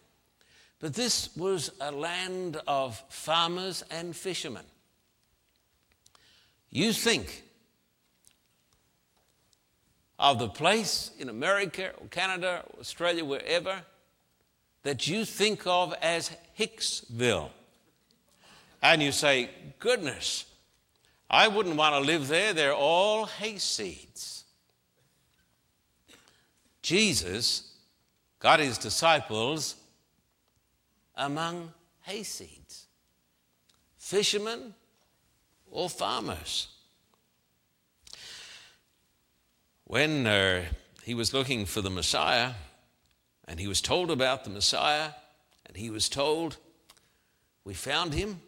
[0.79, 4.63] But this was a land of farmers and fishermen.
[6.69, 7.43] You think
[10.17, 13.81] of the place in America or Canada or Australia, wherever,
[14.83, 17.49] that you think of as Hicksville.
[18.81, 20.45] And you say, goodness,
[21.29, 22.53] I wouldn't want to live there.
[22.53, 24.43] They're all hayseeds.
[26.81, 27.71] Jesus
[28.39, 29.75] got his disciples
[31.15, 31.71] among
[32.07, 32.85] hayseeds,
[33.97, 34.73] fishermen
[35.69, 36.69] or farmers.
[39.83, 40.65] When uh,
[41.03, 42.53] he was looking for the Messiah,
[43.47, 45.09] and he was told about the Messiah,
[45.65, 46.57] and he was told,
[47.63, 48.41] We found him.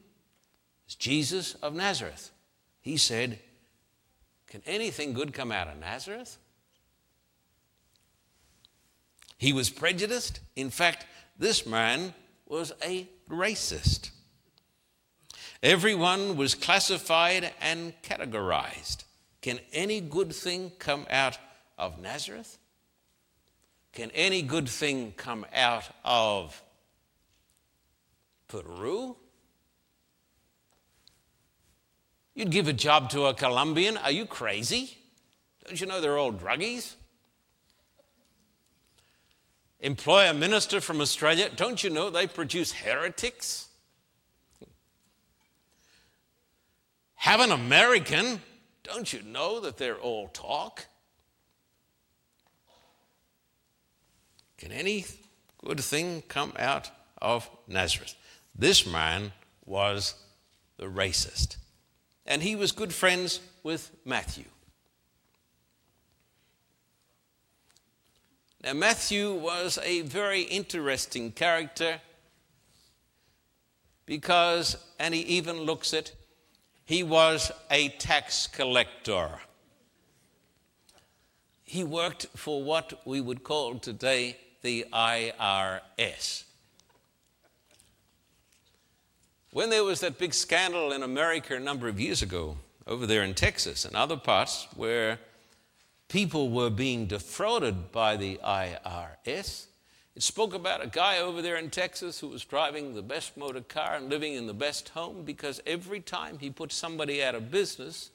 [0.86, 2.32] It's Jesus of Nazareth.
[2.82, 3.40] He said,
[4.48, 6.38] Can anything good come out of Nazareth?
[9.38, 10.40] He was prejudiced.
[10.56, 11.06] In fact,
[11.38, 12.14] this man
[12.48, 14.12] was a racist.
[15.64, 19.04] Everyone was classified and categorized.
[19.42, 21.38] Can any good thing come out
[21.78, 22.58] of Nazareth?
[23.94, 26.62] Can any good thing come out of
[28.48, 29.18] Peru?
[32.34, 33.98] You'd give a job to a Colombian?
[33.98, 34.98] Are you crazy?
[35.66, 36.96] Don't you know they're all druggies?
[39.80, 41.50] Employ a minister from Australia?
[41.56, 43.68] Don't you know they produce heretics?
[47.16, 48.42] Have an American?
[48.84, 50.86] Don't you know that they're all talk?
[54.58, 55.06] Can any
[55.66, 58.16] good thing come out of Nazareth?
[58.56, 59.32] This man
[59.66, 60.16] was
[60.78, 61.58] the racist.
[62.26, 64.46] And he was good friends with Matthew.
[68.64, 72.00] Now, Matthew was a very interesting character
[74.06, 76.16] because, and he even looks it,
[76.86, 79.30] he was a tax collector.
[81.64, 86.44] He worked for what we would call today the IRS.
[89.54, 92.56] When there was that big scandal in America a number of years ago,
[92.88, 95.20] over there in Texas and other parts, where
[96.08, 99.66] people were being defrauded by the IRS,
[100.16, 103.60] it spoke about a guy over there in Texas who was driving the best motor
[103.60, 107.52] car and living in the best home because every time he put somebody out of
[107.52, 108.10] business,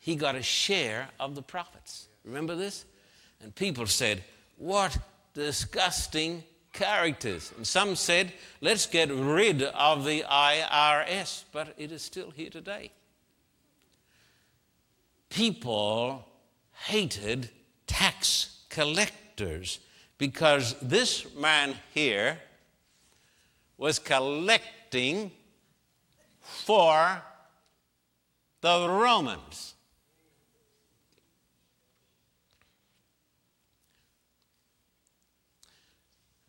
[0.00, 2.08] he got a share of the profits.
[2.24, 2.84] Remember this?
[3.40, 4.24] And people said,
[4.56, 4.98] What
[5.34, 6.42] disgusting
[6.78, 7.52] characters.
[7.56, 12.92] And some said, let's get rid of the IRS, but it is still here today.
[15.28, 16.24] People
[16.86, 17.50] hated
[17.86, 19.80] tax collectors
[20.18, 22.38] because this man here
[23.76, 25.32] was collecting
[26.40, 27.22] for
[28.60, 29.74] the Romans.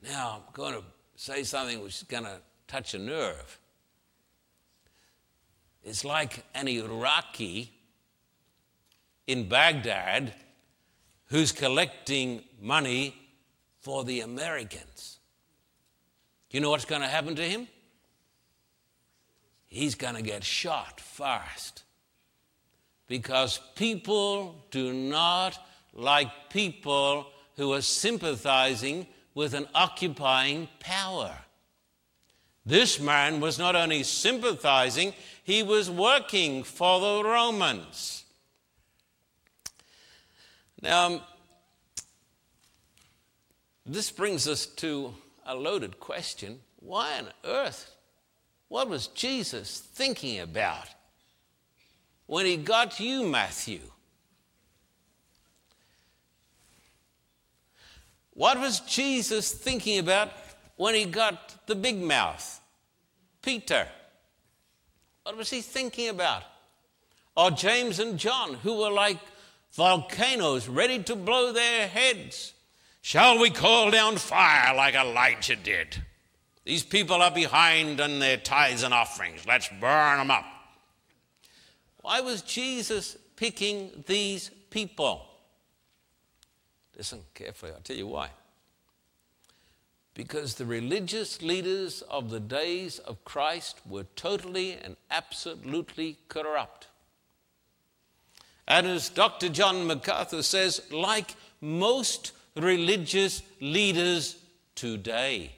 [0.03, 0.83] Now, I'm going to
[1.15, 3.59] say something which is going to touch a nerve.
[5.83, 7.71] It's like an Iraqi
[9.27, 10.33] in Baghdad
[11.25, 13.15] who's collecting money
[13.79, 15.19] for the Americans.
[16.49, 17.67] Do you know what's going to happen to him?
[19.67, 21.83] He's going to get shot first.
[23.07, 25.57] Because people do not
[25.93, 29.05] like people who are sympathizing
[29.39, 31.33] with an occupying power.
[32.65, 35.13] This man was not only sympathizing,
[35.45, 38.25] he was working for the Romans.
[40.81, 41.25] Now,
[43.85, 45.13] this brings us to
[45.45, 46.59] a loaded question.
[46.81, 47.95] Why on earth?
[48.67, 50.89] What was Jesus thinking about
[52.25, 53.79] when he got you, Matthew?
[58.39, 60.31] What was Jesus thinking about
[60.77, 62.61] when he got the big mouth,
[63.41, 63.85] Peter?
[65.23, 66.43] What was he thinking about?
[67.35, 69.19] Or James and John, who were like
[69.73, 72.53] volcanoes ready to blow their heads.
[73.01, 76.01] Shall we call down fire like Elijah did?
[76.63, 79.45] These people are behind on their tithes and offerings.
[79.45, 80.45] Let's burn them up.
[81.97, 85.28] Why was Jesus picking these people?
[86.99, 88.29] Listen carefully, I'll tell you why.
[90.15, 96.87] Because the religious leaders of the days of Christ were totally and absolutely corrupt.
[98.67, 99.47] And as Dr.
[99.47, 104.35] John MacArthur says, like most religious leaders
[104.75, 105.53] today.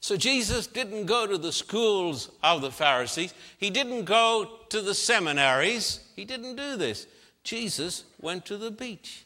[0.00, 3.32] So Jesus didn't go to the schools of the Pharisees.
[3.56, 6.00] He didn't go to the seminaries.
[6.14, 7.06] He didn't do this.
[7.46, 9.24] Jesus went to the beach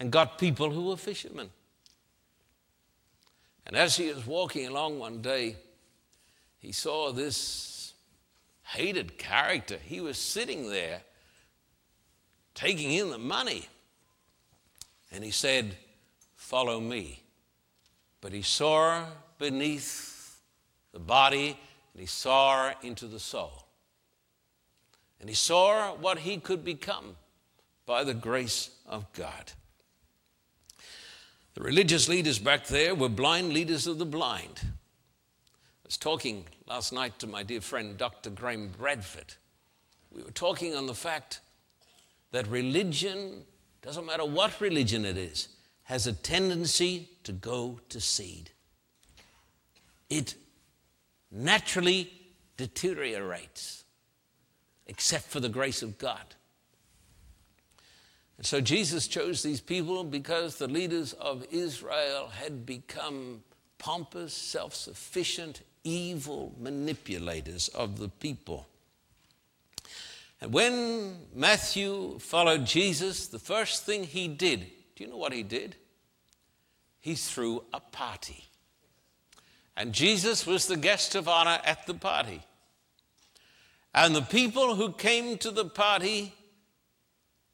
[0.00, 1.50] and got people who were fishermen.
[3.66, 5.56] And as he was walking along one day,
[6.58, 7.92] he saw this
[8.62, 9.76] hated character.
[9.84, 11.02] He was sitting there
[12.54, 13.68] taking in the money.
[15.12, 15.76] And he said,
[16.36, 17.22] Follow me.
[18.22, 19.04] But he saw
[19.38, 20.40] beneath
[20.92, 21.58] the body
[21.92, 23.65] and he saw into the soul.
[25.26, 27.16] And he saw what he could become
[27.84, 29.50] by the grace of God.
[31.54, 34.60] The religious leaders back there were blind leaders of the blind.
[34.62, 34.68] I
[35.84, 38.30] was talking last night to my dear friend Dr.
[38.30, 39.34] Graham Bradford.
[40.12, 41.40] We were talking on the fact
[42.30, 43.42] that religion,
[43.82, 45.48] doesn't matter what religion it is,
[45.82, 48.50] has a tendency to go to seed.
[50.08, 50.36] It
[51.32, 52.12] naturally
[52.56, 53.82] deteriorates,
[54.86, 56.34] except for the grace of God.
[58.36, 63.42] And so Jesus chose these people because the leaders of Israel had become
[63.78, 68.66] pompous, self sufficient, evil manipulators of the people.
[70.40, 75.42] And when Matthew followed Jesus, the first thing he did, do you know what he
[75.42, 75.76] did?
[77.00, 78.44] He threw a party.
[79.76, 82.42] And Jesus was the guest of honor at the party.
[83.96, 86.34] And the people who came to the party,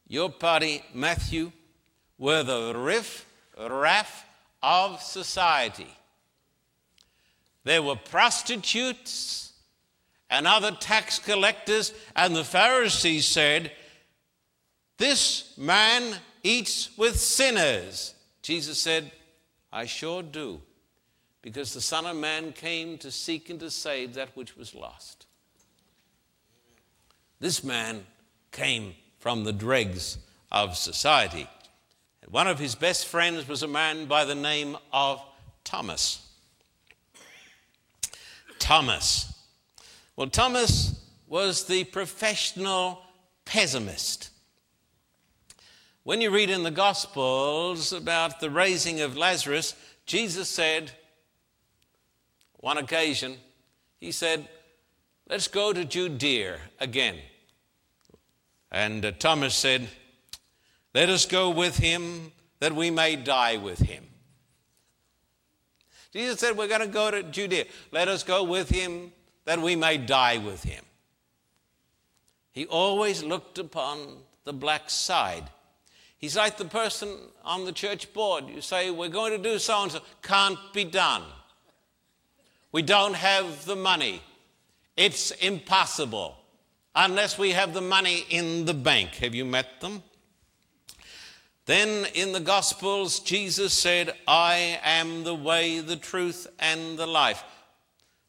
[0.09, 1.53] your party, Matthew,
[2.19, 3.25] were the riff
[3.57, 4.27] raff
[4.61, 5.87] of society.
[7.63, 9.53] There were prostitutes
[10.31, 13.71] and other tax collectors, and the Pharisees said,
[14.99, 18.15] This man eats with sinners.
[18.43, 19.13] Jesus said,
[19.73, 20.61] I sure do,
[21.41, 25.22] because the Son of Man came to seek and to save that which was lost.
[27.43, 28.07] This man
[28.53, 30.17] came from the dregs
[30.53, 31.49] of society.
[32.23, 35.21] And One of his best friends was a man by the name of
[35.65, 36.25] Thomas.
[38.61, 39.45] Thomas.
[40.15, 43.03] Well, Thomas was the professional
[43.45, 44.31] pessimist.
[46.05, 49.75] When you read in the Gospels about the raising of Lazarus,
[50.07, 50.93] Jesus said,
[52.59, 53.39] one occasion,
[53.99, 54.49] he said,
[55.29, 57.17] Let's go to Judea again.
[58.73, 59.87] And uh, Thomas said,
[60.95, 64.05] Let us go with him that we may die with him.
[66.13, 67.67] Jesus said, We're going to go to Judea.
[67.93, 69.13] Let us go with him
[69.45, 70.83] that we may die with him.
[72.51, 73.99] He always looked upon
[74.45, 75.45] the black side.
[76.17, 77.15] He's like the person
[77.45, 78.49] on the church board.
[78.49, 80.01] You say, We're going to do so and so.
[80.23, 81.25] Can't be done.
[82.73, 84.23] We don't have the money.
[84.97, 86.37] It's impossible
[86.95, 89.15] unless we have the money in the bank.
[89.17, 90.03] Have you met them?
[91.67, 97.45] Then in the Gospels, Jesus said, I am the way, the truth, and the life.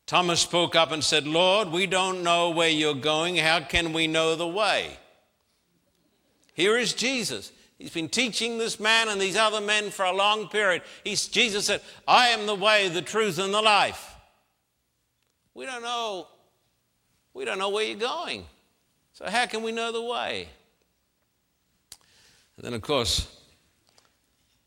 [0.06, 3.38] Thomas spoke up and said, Lord, we don't know where you're going.
[3.38, 4.98] How can we know the way?
[6.54, 7.52] Here is Jesus.
[7.80, 10.84] He's been teaching this man and these other men for a long period.
[11.04, 14.16] He's, Jesus said, I am the way, the truth, and the life.
[15.56, 16.28] We don't know.
[17.34, 18.46] We don't know where you're going.
[19.14, 20.48] So how can we know the way?
[22.58, 23.28] And then, of course,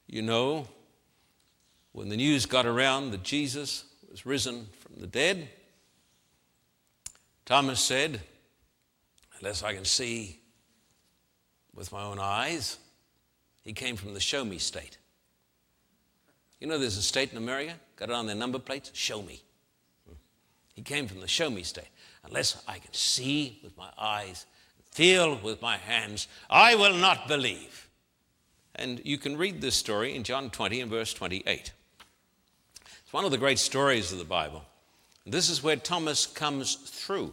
[0.06, 0.66] you know,
[1.92, 5.48] when the news got around that Jesus was risen from the dead,
[7.44, 8.20] Thomas said,
[9.38, 10.40] Unless I can see
[11.74, 12.78] with my own eyes,
[13.60, 14.98] He came from the show me state.
[16.60, 19.42] You know, there's a state in America, got it on their number plates, show me.
[20.74, 21.88] He came from the show me state.
[22.26, 24.46] Unless I can see with my eyes,
[24.90, 27.88] feel with my hands, I will not believe.
[28.74, 31.72] And you can read this story in John 20 and verse 28.
[32.84, 34.64] It's one of the great stories of the Bible.
[35.24, 37.32] This is where Thomas comes through.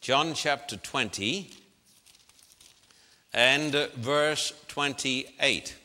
[0.00, 1.50] John chapter 20
[3.32, 5.76] and uh, verse 28.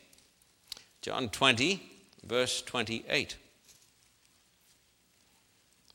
[1.02, 1.82] John 20,
[2.24, 3.36] verse 28.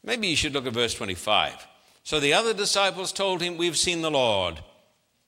[0.04, 1.68] Maybe you should look at verse 25.
[2.06, 4.62] So the other disciples told him, We've seen the Lord.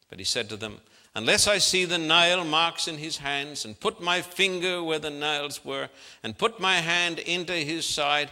[0.10, 0.80] But he said to them,
[1.16, 5.10] Unless I see the nail marks in his hands, and put my finger where the
[5.10, 5.90] nails were,
[6.22, 8.30] and put my hand into his side,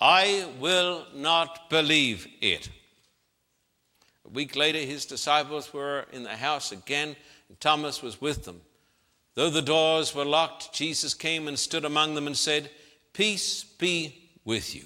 [0.00, 2.70] I will not believe it.
[4.24, 7.14] A week later, his disciples were in the house again,
[7.50, 8.62] and Thomas was with them.
[9.34, 12.70] Though the doors were locked, Jesus came and stood among them and said,
[13.12, 14.84] Peace be with you.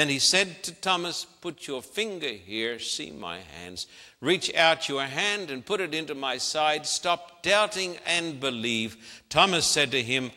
[0.00, 3.86] Then he said to Thomas, Put your finger here, see my hands.
[4.22, 6.86] Reach out your hand and put it into my side.
[6.86, 9.22] Stop doubting and believe.
[9.28, 10.30] Thomas said to him,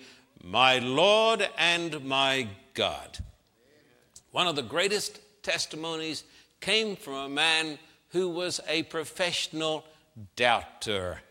[0.44, 3.20] My Lord and my God.
[4.32, 6.26] One of the greatest testimonies
[6.60, 9.86] came from a man who was a professional
[10.36, 11.22] doubter.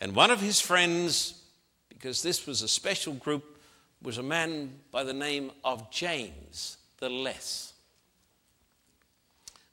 [0.00, 1.42] And one of his friends,
[1.90, 3.58] because this was a special group,
[4.00, 7.72] was a man by the name of James the Less.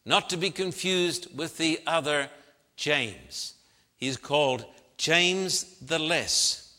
[0.06, 2.30] Not to be confused with the other
[2.76, 3.54] James.
[3.98, 4.66] He's called
[4.98, 6.74] James the Less.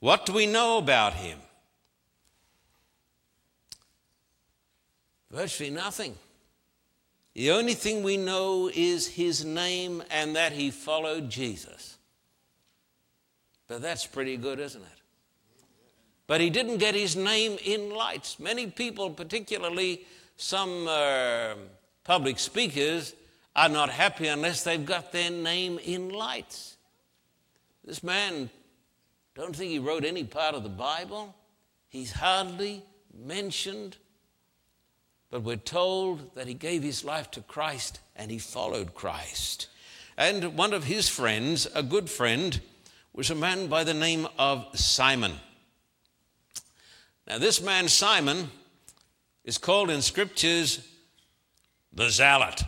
[0.00, 1.38] What do we know about him?
[5.30, 6.14] Virtually nothing.
[7.34, 11.98] The only thing we know is his name and that he followed Jesus.
[13.68, 14.97] But that's pretty good, isn't it?
[16.28, 18.38] But he didn't get his name in lights.
[18.38, 20.06] Many people, particularly
[20.36, 21.54] some uh,
[22.04, 23.14] public speakers,
[23.56, 26.76] are not happy unless they've got their name in lights.
[27.82, 28.50] This man,
[29.34, 31.34] don't think he wrote any part of the Bible.
[31.88, 32.84] He's hardly
[33.18, 33.96] mentioned,
[35.30, 39.68] but we're told that he gave his life to Christ and he followed Christ.
[40.18, 42.60] And one of his friends, a good friend,
[43.14, 45.32] was a man by the name of Simon.
[47.28, 48.50] Now, this man, Simon,
[49.44, 50.88] is called in scriptures
[51.92, 52.62] the zealot.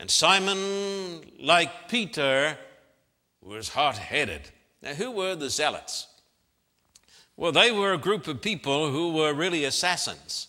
[0.00, 2.58] And Simon, like Peter,
[3.40, 4.50] was hot headed.
[4.82, 6.08] Now, who were the zealots?
[7.36, 10.48] Well, they were a group of people who were really assassins.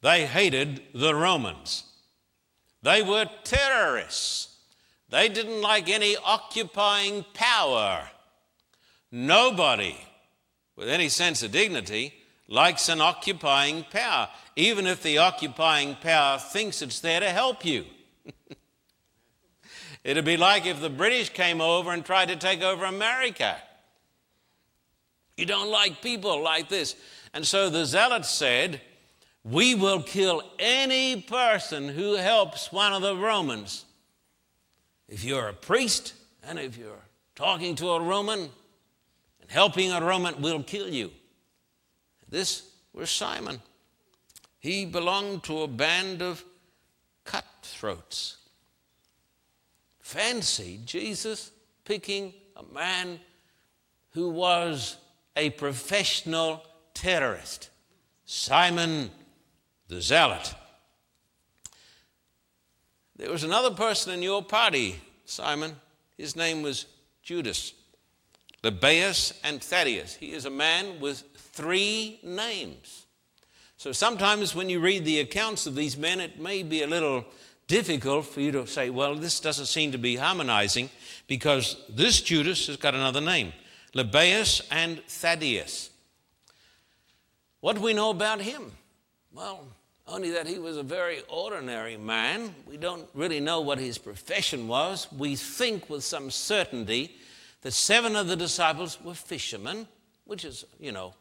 [0.00, 1.84] They hated the Romans.
[2.82, 4.58] They were terrorists.
[5.08, 8.08] They didn't like any occupying power.
[9.10, 9.96] Nobody
[10.80, 12.14] with any sense of dignity
[12.48, 17.84] likes an occupying power, even if the occupying power thinks it's there to help you.
[20.04, 23.58] It'd be like if the British came over and tried to take over America.
[25.36, 26.96] You don't like people like this.
[27.34, 28.80] And so the zealots said,
[29.44, 33.84] We will kill any person who helps one of the Romans.
[35.10, 37.04] If you're a priest and if you're
[37.34, 38.48] talking to a Roman,
[39.50, 41.10] helping a Roman will kill you.
[42.28, 43.60] This was Simon.
[44.60, 46.44] He belonged to a band of
[47.24, 48.36] cutthroats.
[49.98, 51.50] Fancy Jesus
[51.84, 53.18] picking a man
[54.10, 54.96] who was
[55.36, 56.62] a professional
[56.94, 57.70] terrorist,
[58.24, 59.10] Simon
[59.88, 60.54] the Zealot.
[63.16, 65.74] There was another person in your party, Simon.
[66.16, 66.86] His name was
[67.22, 67.74] Judas.
[68.62, 70.14] Lebbaeus and Thaddeus.
[70.14, 73.06] He is a man with three names.
[73.76, 77.24] So sometimes when you read the accounts of these men, it may be a little
[77.66, 80.90] difficult for you to say, well, this doesn't seem to be harmonizing
[81.26, 83.52] because this Judas has got another name
[83.94, 85.90] Lebbaeus and Thaddeus.
[87.60, 88.72] What do we know about him?
[89.32, 89.66] Well,
[90.06, 92.54] only that he was a very ordinary man.
[92.66, 95.06] We don't really know what his profession was.
[95.12, 97.16] We think with some certainty
[97.62, 99.86] that seven of the disciples were fishermen,
[100.24, 101.14] which is, you know,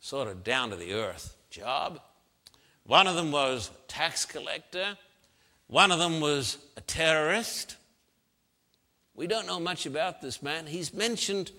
[0.00, 2.00] sort of down to the earth job.
[2.84, 4.98] One of them was tax collector.
[5.68, 7.76] One of them was a terrorist.
[9.14, 10.66] We don't know much about this man.
[10.66, 11.52] He's mentioned,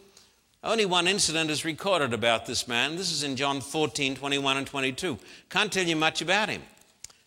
[0.64, 2.98] only one incident is recorded about this man.
[2.98, 5.18] This is in John 14, 21 and 22.
[5.50, 6.62] Can't tell you much about him.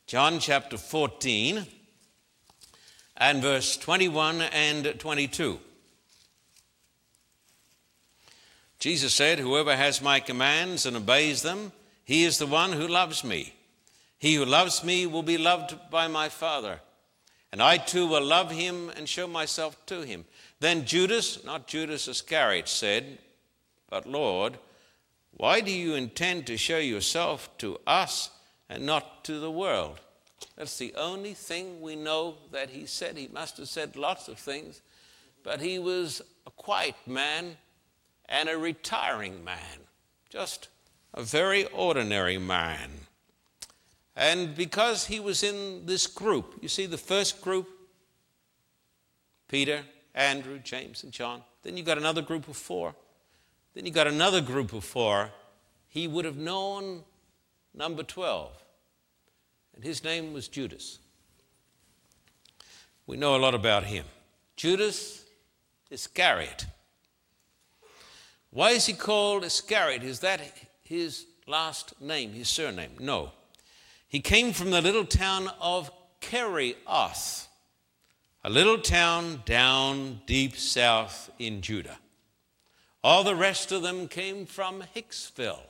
[0.06, 1.66] John chapter 14
[3.16, 5.60] and verse 21 and 22.
[8.78, 11.72] Jesus said, Whoever has my commands and obeys them,
[12.04, 13.54] he is the one who loves me.
[14.18, 16.80] He who loves me will be loved by my Father,
[17.52, 20.24] and I too will love him and show myself to him.
[20.60, 23.18] Then Judas, not Judas Iscariot, said,
[23.88, 24.58] But Lord,
[25.32, 28.30] why do you intend to show yourself to us
[28.68, 30.00] and not to the world?
[30.56, 33.16] That's the only thing we know that he said.
[33.16, 34.82] He must have said lots of things,
[35.44, 37.56] but he was a quiet man
[38.28, 39.86] and a retiring man,
[40.28, 40.68] just
[41.14, 42.90] a very ordinary man.
[44.14, 47.68] And because he was in this group, you see, the first group,
[49.46, 49.82] Peter,
[50.14, 51.42] Andrew, James, and John.
[51.62, 52.94] Then you got another group of four.
[53.74, 55.30] Then you got another group of four.
[55.88, 57.04] He would have known
[57.74, 58.62] number 12,
[59.74, 60.98] and his name was Judas.
[63.06, 64.04] We know a lot about him.
[64.56, 65.24] Judas
[65.90, 66.66] Iscariot.
[68.58, 70.02] Why is he called Iscariot?
[70.02, 70.40] Is that
[70.82, 72.90] his last name, his surname?
[72.98, 73.30] No.
[74.08, 77.46] He came from the little town of Kerioth,
[78.42, 81.98] a little town down deep south in Judah.
[83.04, 85.62] All the rest of them came from Hicksville,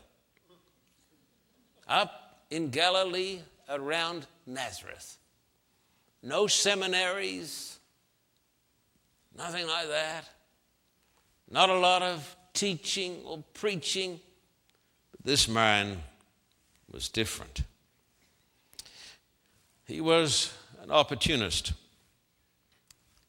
[1.86, 5.18] up in Galilee around Nazareth.
[6.22, 7.80] No seminaries,
[9.36, 10.24] nothing like that.
[11.50, 14.20] Not a lot of teaching or preaching.
[15.12, 15.98] But this man
[16.90, 17.62] was different.
[19.86, 21.72] He was an opportunist.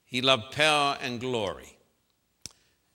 [0.06, 1.78] He loved power and glory.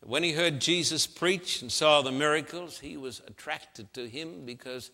[0.02, 4.90] When he heard Jesus preach and saw the miracles, he was attracted to him because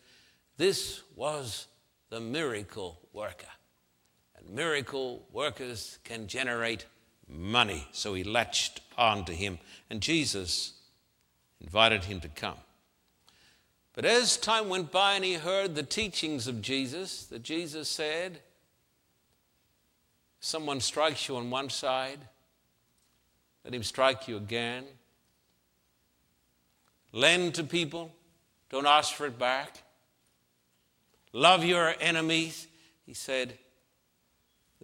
[0.56, 1.66] this was
[2.10, 3.48] the miracle worker.
[4.36, 6.86] And miracle workers can generate
[7.28, 7.88] money.
[7.92, 9.58] So he latched on to him,
[9.88, 10.74] and Jesus
[11.60, 12.56] invited him to come.
[13.94, 18.40] But as time went by and he heard the teachings of Jesus, that Jesus said,
[20.40, 22.20] Someone strikes you on one side,
[23.64, 24.84] let him strike you again.
[27.12, 28.12] Lend to people,
[28.70, 29.82] don't ask for it back.
[31.32, 32.66] Love your enemies.
[33.04, 33.58] He said,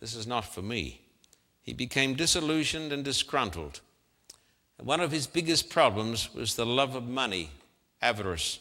[0.01, 1.01] This is not for me.
[1.63, 3.81] He became disillusioned and disgruntled.
[4.79, 7.51] One of his biggest problems was the love of money,
[8.03, 8.61] avarice.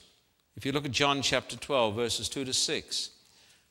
[0.55, 3.09] If you look at John chapter 12, verses 2 to 6,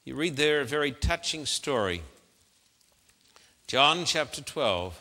[0.04, 2.02] you read there a very touching story
[3.66, 5.00] John chapter 12,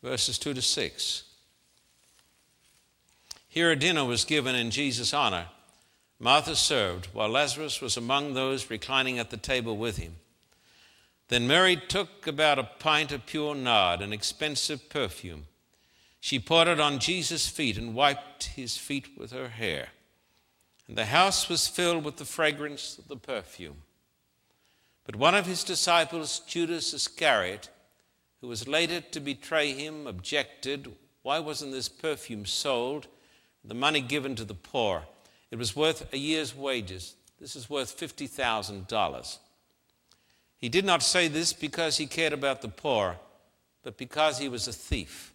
[0.00, 1.24] verses 2 to 6.
[3.48, 5.46] Here a dinner was given in Jesus' honor.
[6.20, 10.14] Martha served, while Lazarus was among those reclining at the table with him.
[11.26, 15.46] Then Mary took about a pint of pure nard, an expensive perfume.
[16.20, 19.88] She poured it on Jesus' feet and wiped his feet with her hair.
[20.88, 23.82] And the house was filled with the fragrance of the perfume.
[25.04, 27.68] But one of his disciples, Judas Iscariot,
[28.40, 30.92] who was later to betray him, objected
[31.22, 33.08] why wasn't this perfume sold,
[33.64, 35.02] the money given to the poor?
[35.50, 37.16] It was worth a year's wages.
[37.40, 39.38] This is worth $50,000.
[40.56, 43.16] He did not say this because he cared about the poor,
[43.82, 45.32] but because he was a thief.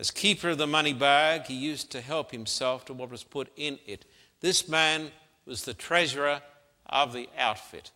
[0.00, 3.52] As keeper of the money bag, he used to help himself to what was put
[3.54, 4.06] in it.
[4.40, 5.10] This man
[5.44, 6.40] was the treasurer
[6.86, 7.90] of the outfit.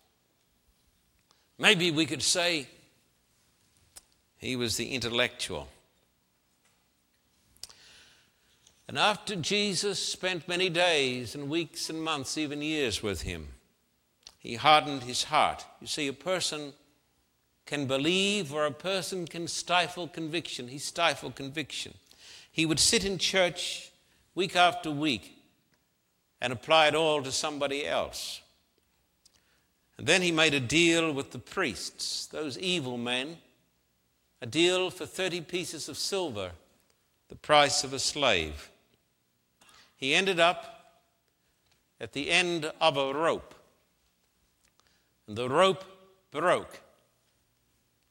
[1.58, 2.68] Maybe we could say
[4.36, 5.68] he was the intellectual.
[8.86, 13.48] And after Jesus spent many days and weeks and months, even years with him,
[14.38, 15.64] he hardened his heart.
[15.80, 16.74] You see, a person
[17.66, 20.68] can believe or a person can stifle conviction.
[20.68, 21.94] He stifled conviction.
[22.50, 23.90] He would sit in church
[24.34, 25.36] week after week
[26.40, 28.40] and apply it all to somebody else.
[29.96, 33.38] And then he made a deal with the priests, those evil men,
[34.42, 36.50] a deal for 30 pieces of silver,
[37.28, 38.70] the price of a slave.
[39.96, 41.00] He ended up
[42.00, 43.54] at the end of a rope,
[45.26, 45.84] and the rope
[46.30, 46.80] broke.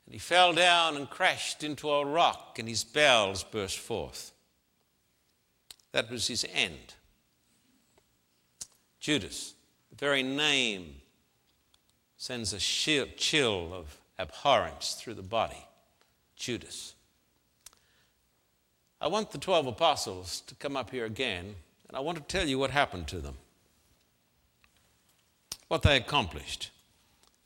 [0.06, 4.32] And he fell down and crashed into a rock, and his bowels burst forth.
[5.91, 6.95] That was his end.
[8.99, 9.54] Judas,
[9.89, 10.95] the very name
[12.18, 15.66] sends a chill of abhorrence through the body.
[16.36, 16.95] Judas.
[18.99, 21.56] I want the 12 apostles to come up here again,
[21.88, 23.36] and I want to tell you what happened to them,
[25.68, 26.72] what they accomplished,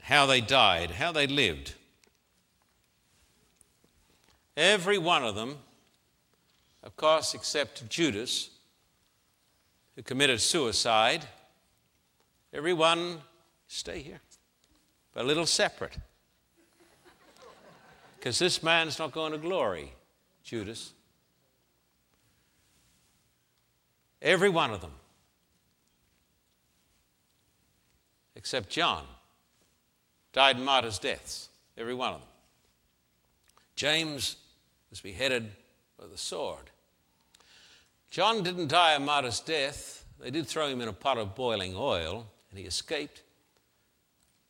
[0.04, 1.74] how they died, how they lived.
[4.58, 5.56] Every one of them,
[6.82, 8.50] of course, except Judas,
[9.96, 11.26] who committed suicide,
[12.52, 13.20] everyone,
[13.68, 14.20] stay here,
[15.14, 15.96] but a little separate.
[18.18, 19.94] Because this man's not going to glory,
[20.44, 20.92] Judas.
[24.24, 24.94] Every one of them,
[28.36, 29.06] except John,
[30.34, 31.50] died martyrs' deaths.
[31.78, 32.30] Every one of them.
[33.76, 34.38] James
[34.90, 35.52] was beheaded
[36.00, 36.70] with a sword.
[38.10, 40.06] John didn't die a martyr's death.
[40.20, 43.22] They did throw him in a pot of boiling oil, and he escaped.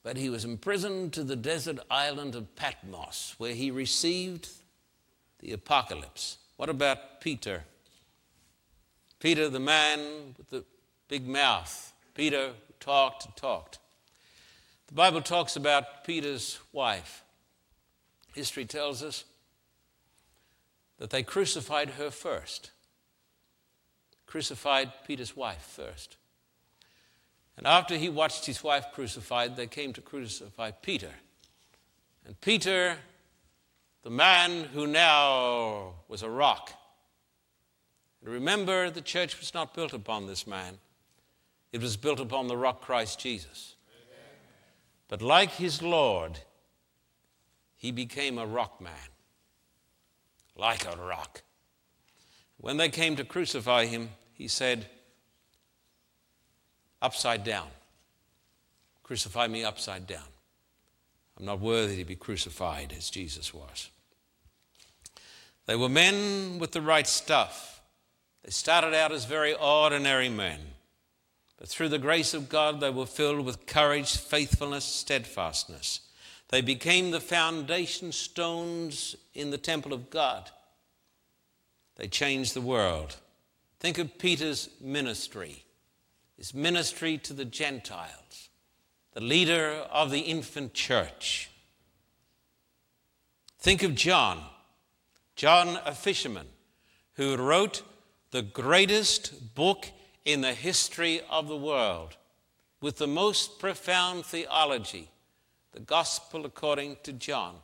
[0.03, 4.49] But he was imprisoned to the desert island of Patmos, where he received
[5.39, 6.37] the apocalypse.
[6.55, 7.63] What about Peter?
[9.19, 10.63] Peter, the man with the
[11.07, 11.93] big mouth.
[12.13, 13.79] Peter talked and talked.
[14.87, 17.23] The Bible talks about Peter's wife.
[18.33, 19.25] History tells us
[20.97, 22.71] that they crucified her first.
[24.25, 26.17] Crucified Peter's wife first.
[27.55, 31.11] And after he watched his wife crucified, they came to crucify Peter.
[32.25, 32.97] And Peter,
[34.03, 36.73] the man who now was a rock,
[38.21, 40.77] and remember, the church was not built upon this man,
[41.71, 43.75] it was built upon the rock Christ Jesus.
[45.07, 46.39] But like his Lord,
[47.77, 48.93] he became a rock man,
[50.57, 51.41] like a rock.
[52.57, 54.87] When they came to crucify him, he said,
[57.01, 57.67] upside down.
[59.03, 60.27] Crucify me upside down.
[61.39, 63.89] I'm not worthy to be crucified as Jesus was.
[65.67, 67.81] They were men with the right stuff.
[68.43, 70.59] They started out as very ordinary men,
[71.59, 76.06] but through the grace of God, they were filled with courage, faithfulness, steadfastness.
[76.49, 80.49] They became the foundation stones in the temple of God.
[81.95, 83.17] They changed the world.
[83.79, 85.63] Think of Peter's ministry
[86.37, 88.49] his ministry to the Gentiles,
[89.13, 91.49] the leader of the infant church.
[93.59, 94.43] Think of John,
[95.35, 96.47] John, a fisherman,
[97.13, 97.81] who wrote
[98.29, 99.87] the greatest book
[100.25, 102.15] in the history of the world
[102.81, 105.09] with the most profound theology,
[105.73, 107.55] the Gospel according to John.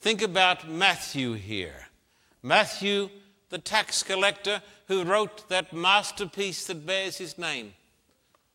[0.00, 1.88] Think about Matthew here.
[2.42, 3.10] Matthew,
[3.50, 7.74] the tax collector, who wrote that masterpiece that bears his name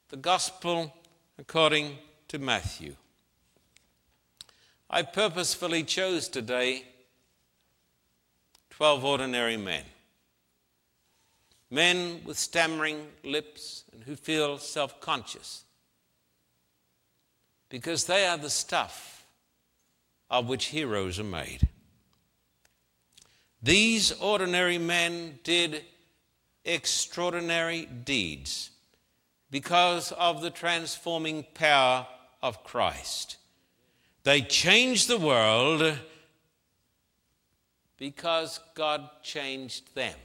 [0.09, 0.93] the Gospel
[1.39, 2.95] according to Matthew.
[4.89, 6.83] I purposefully chose today
[8.69, 9.83] 12 ordinary men.
[11.71, 15.63] Men with stammering lips and who feel self conscious.
[17.73, 19.25] Because they are the stuff
[20.29, 21.67] of which heroes are made.
[23.63, 25.83] These ordinary men did
[26.63, 28.69] extraordinary deeds
[29.49, 32.05] because of the transforming power
[32.43, 33.37] of Christ.
[34.21, 35.97] They changed the world
[37.97, 40.19] because God changed them.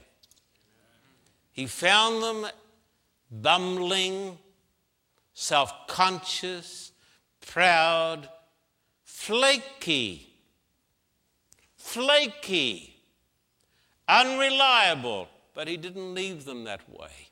[1.53, 2.51] He found them
[3.31, 4.37] bumbling,
[5.33, 6.93] self conscious,
[7.49, 8.29] proud,
[9.05, 10.29] flaky,
[11.77, 12.95] flaky,
[14.07, 17.31] unreliable, but He didn't leave them that way.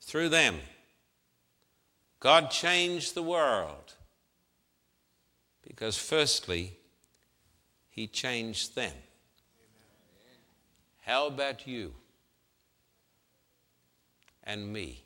[0.00, 0.56] Through them,
[2.18, 3.94] God changed the world
[5.62, 6.78] because, firstly,
[7.90, 8.94] He changed them.
[11.00, 11.92] How about you
[14.42, 15.04] and me?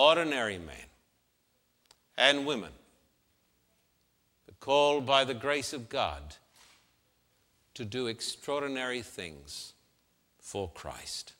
[0.00, 0.76] Ordinary men
[2.16, 2.70] and women,
[4.60, 6.36] called by the grace of God
[7.74, 9.72] to do extraordinary things
[10.40, 11.32] for Christ.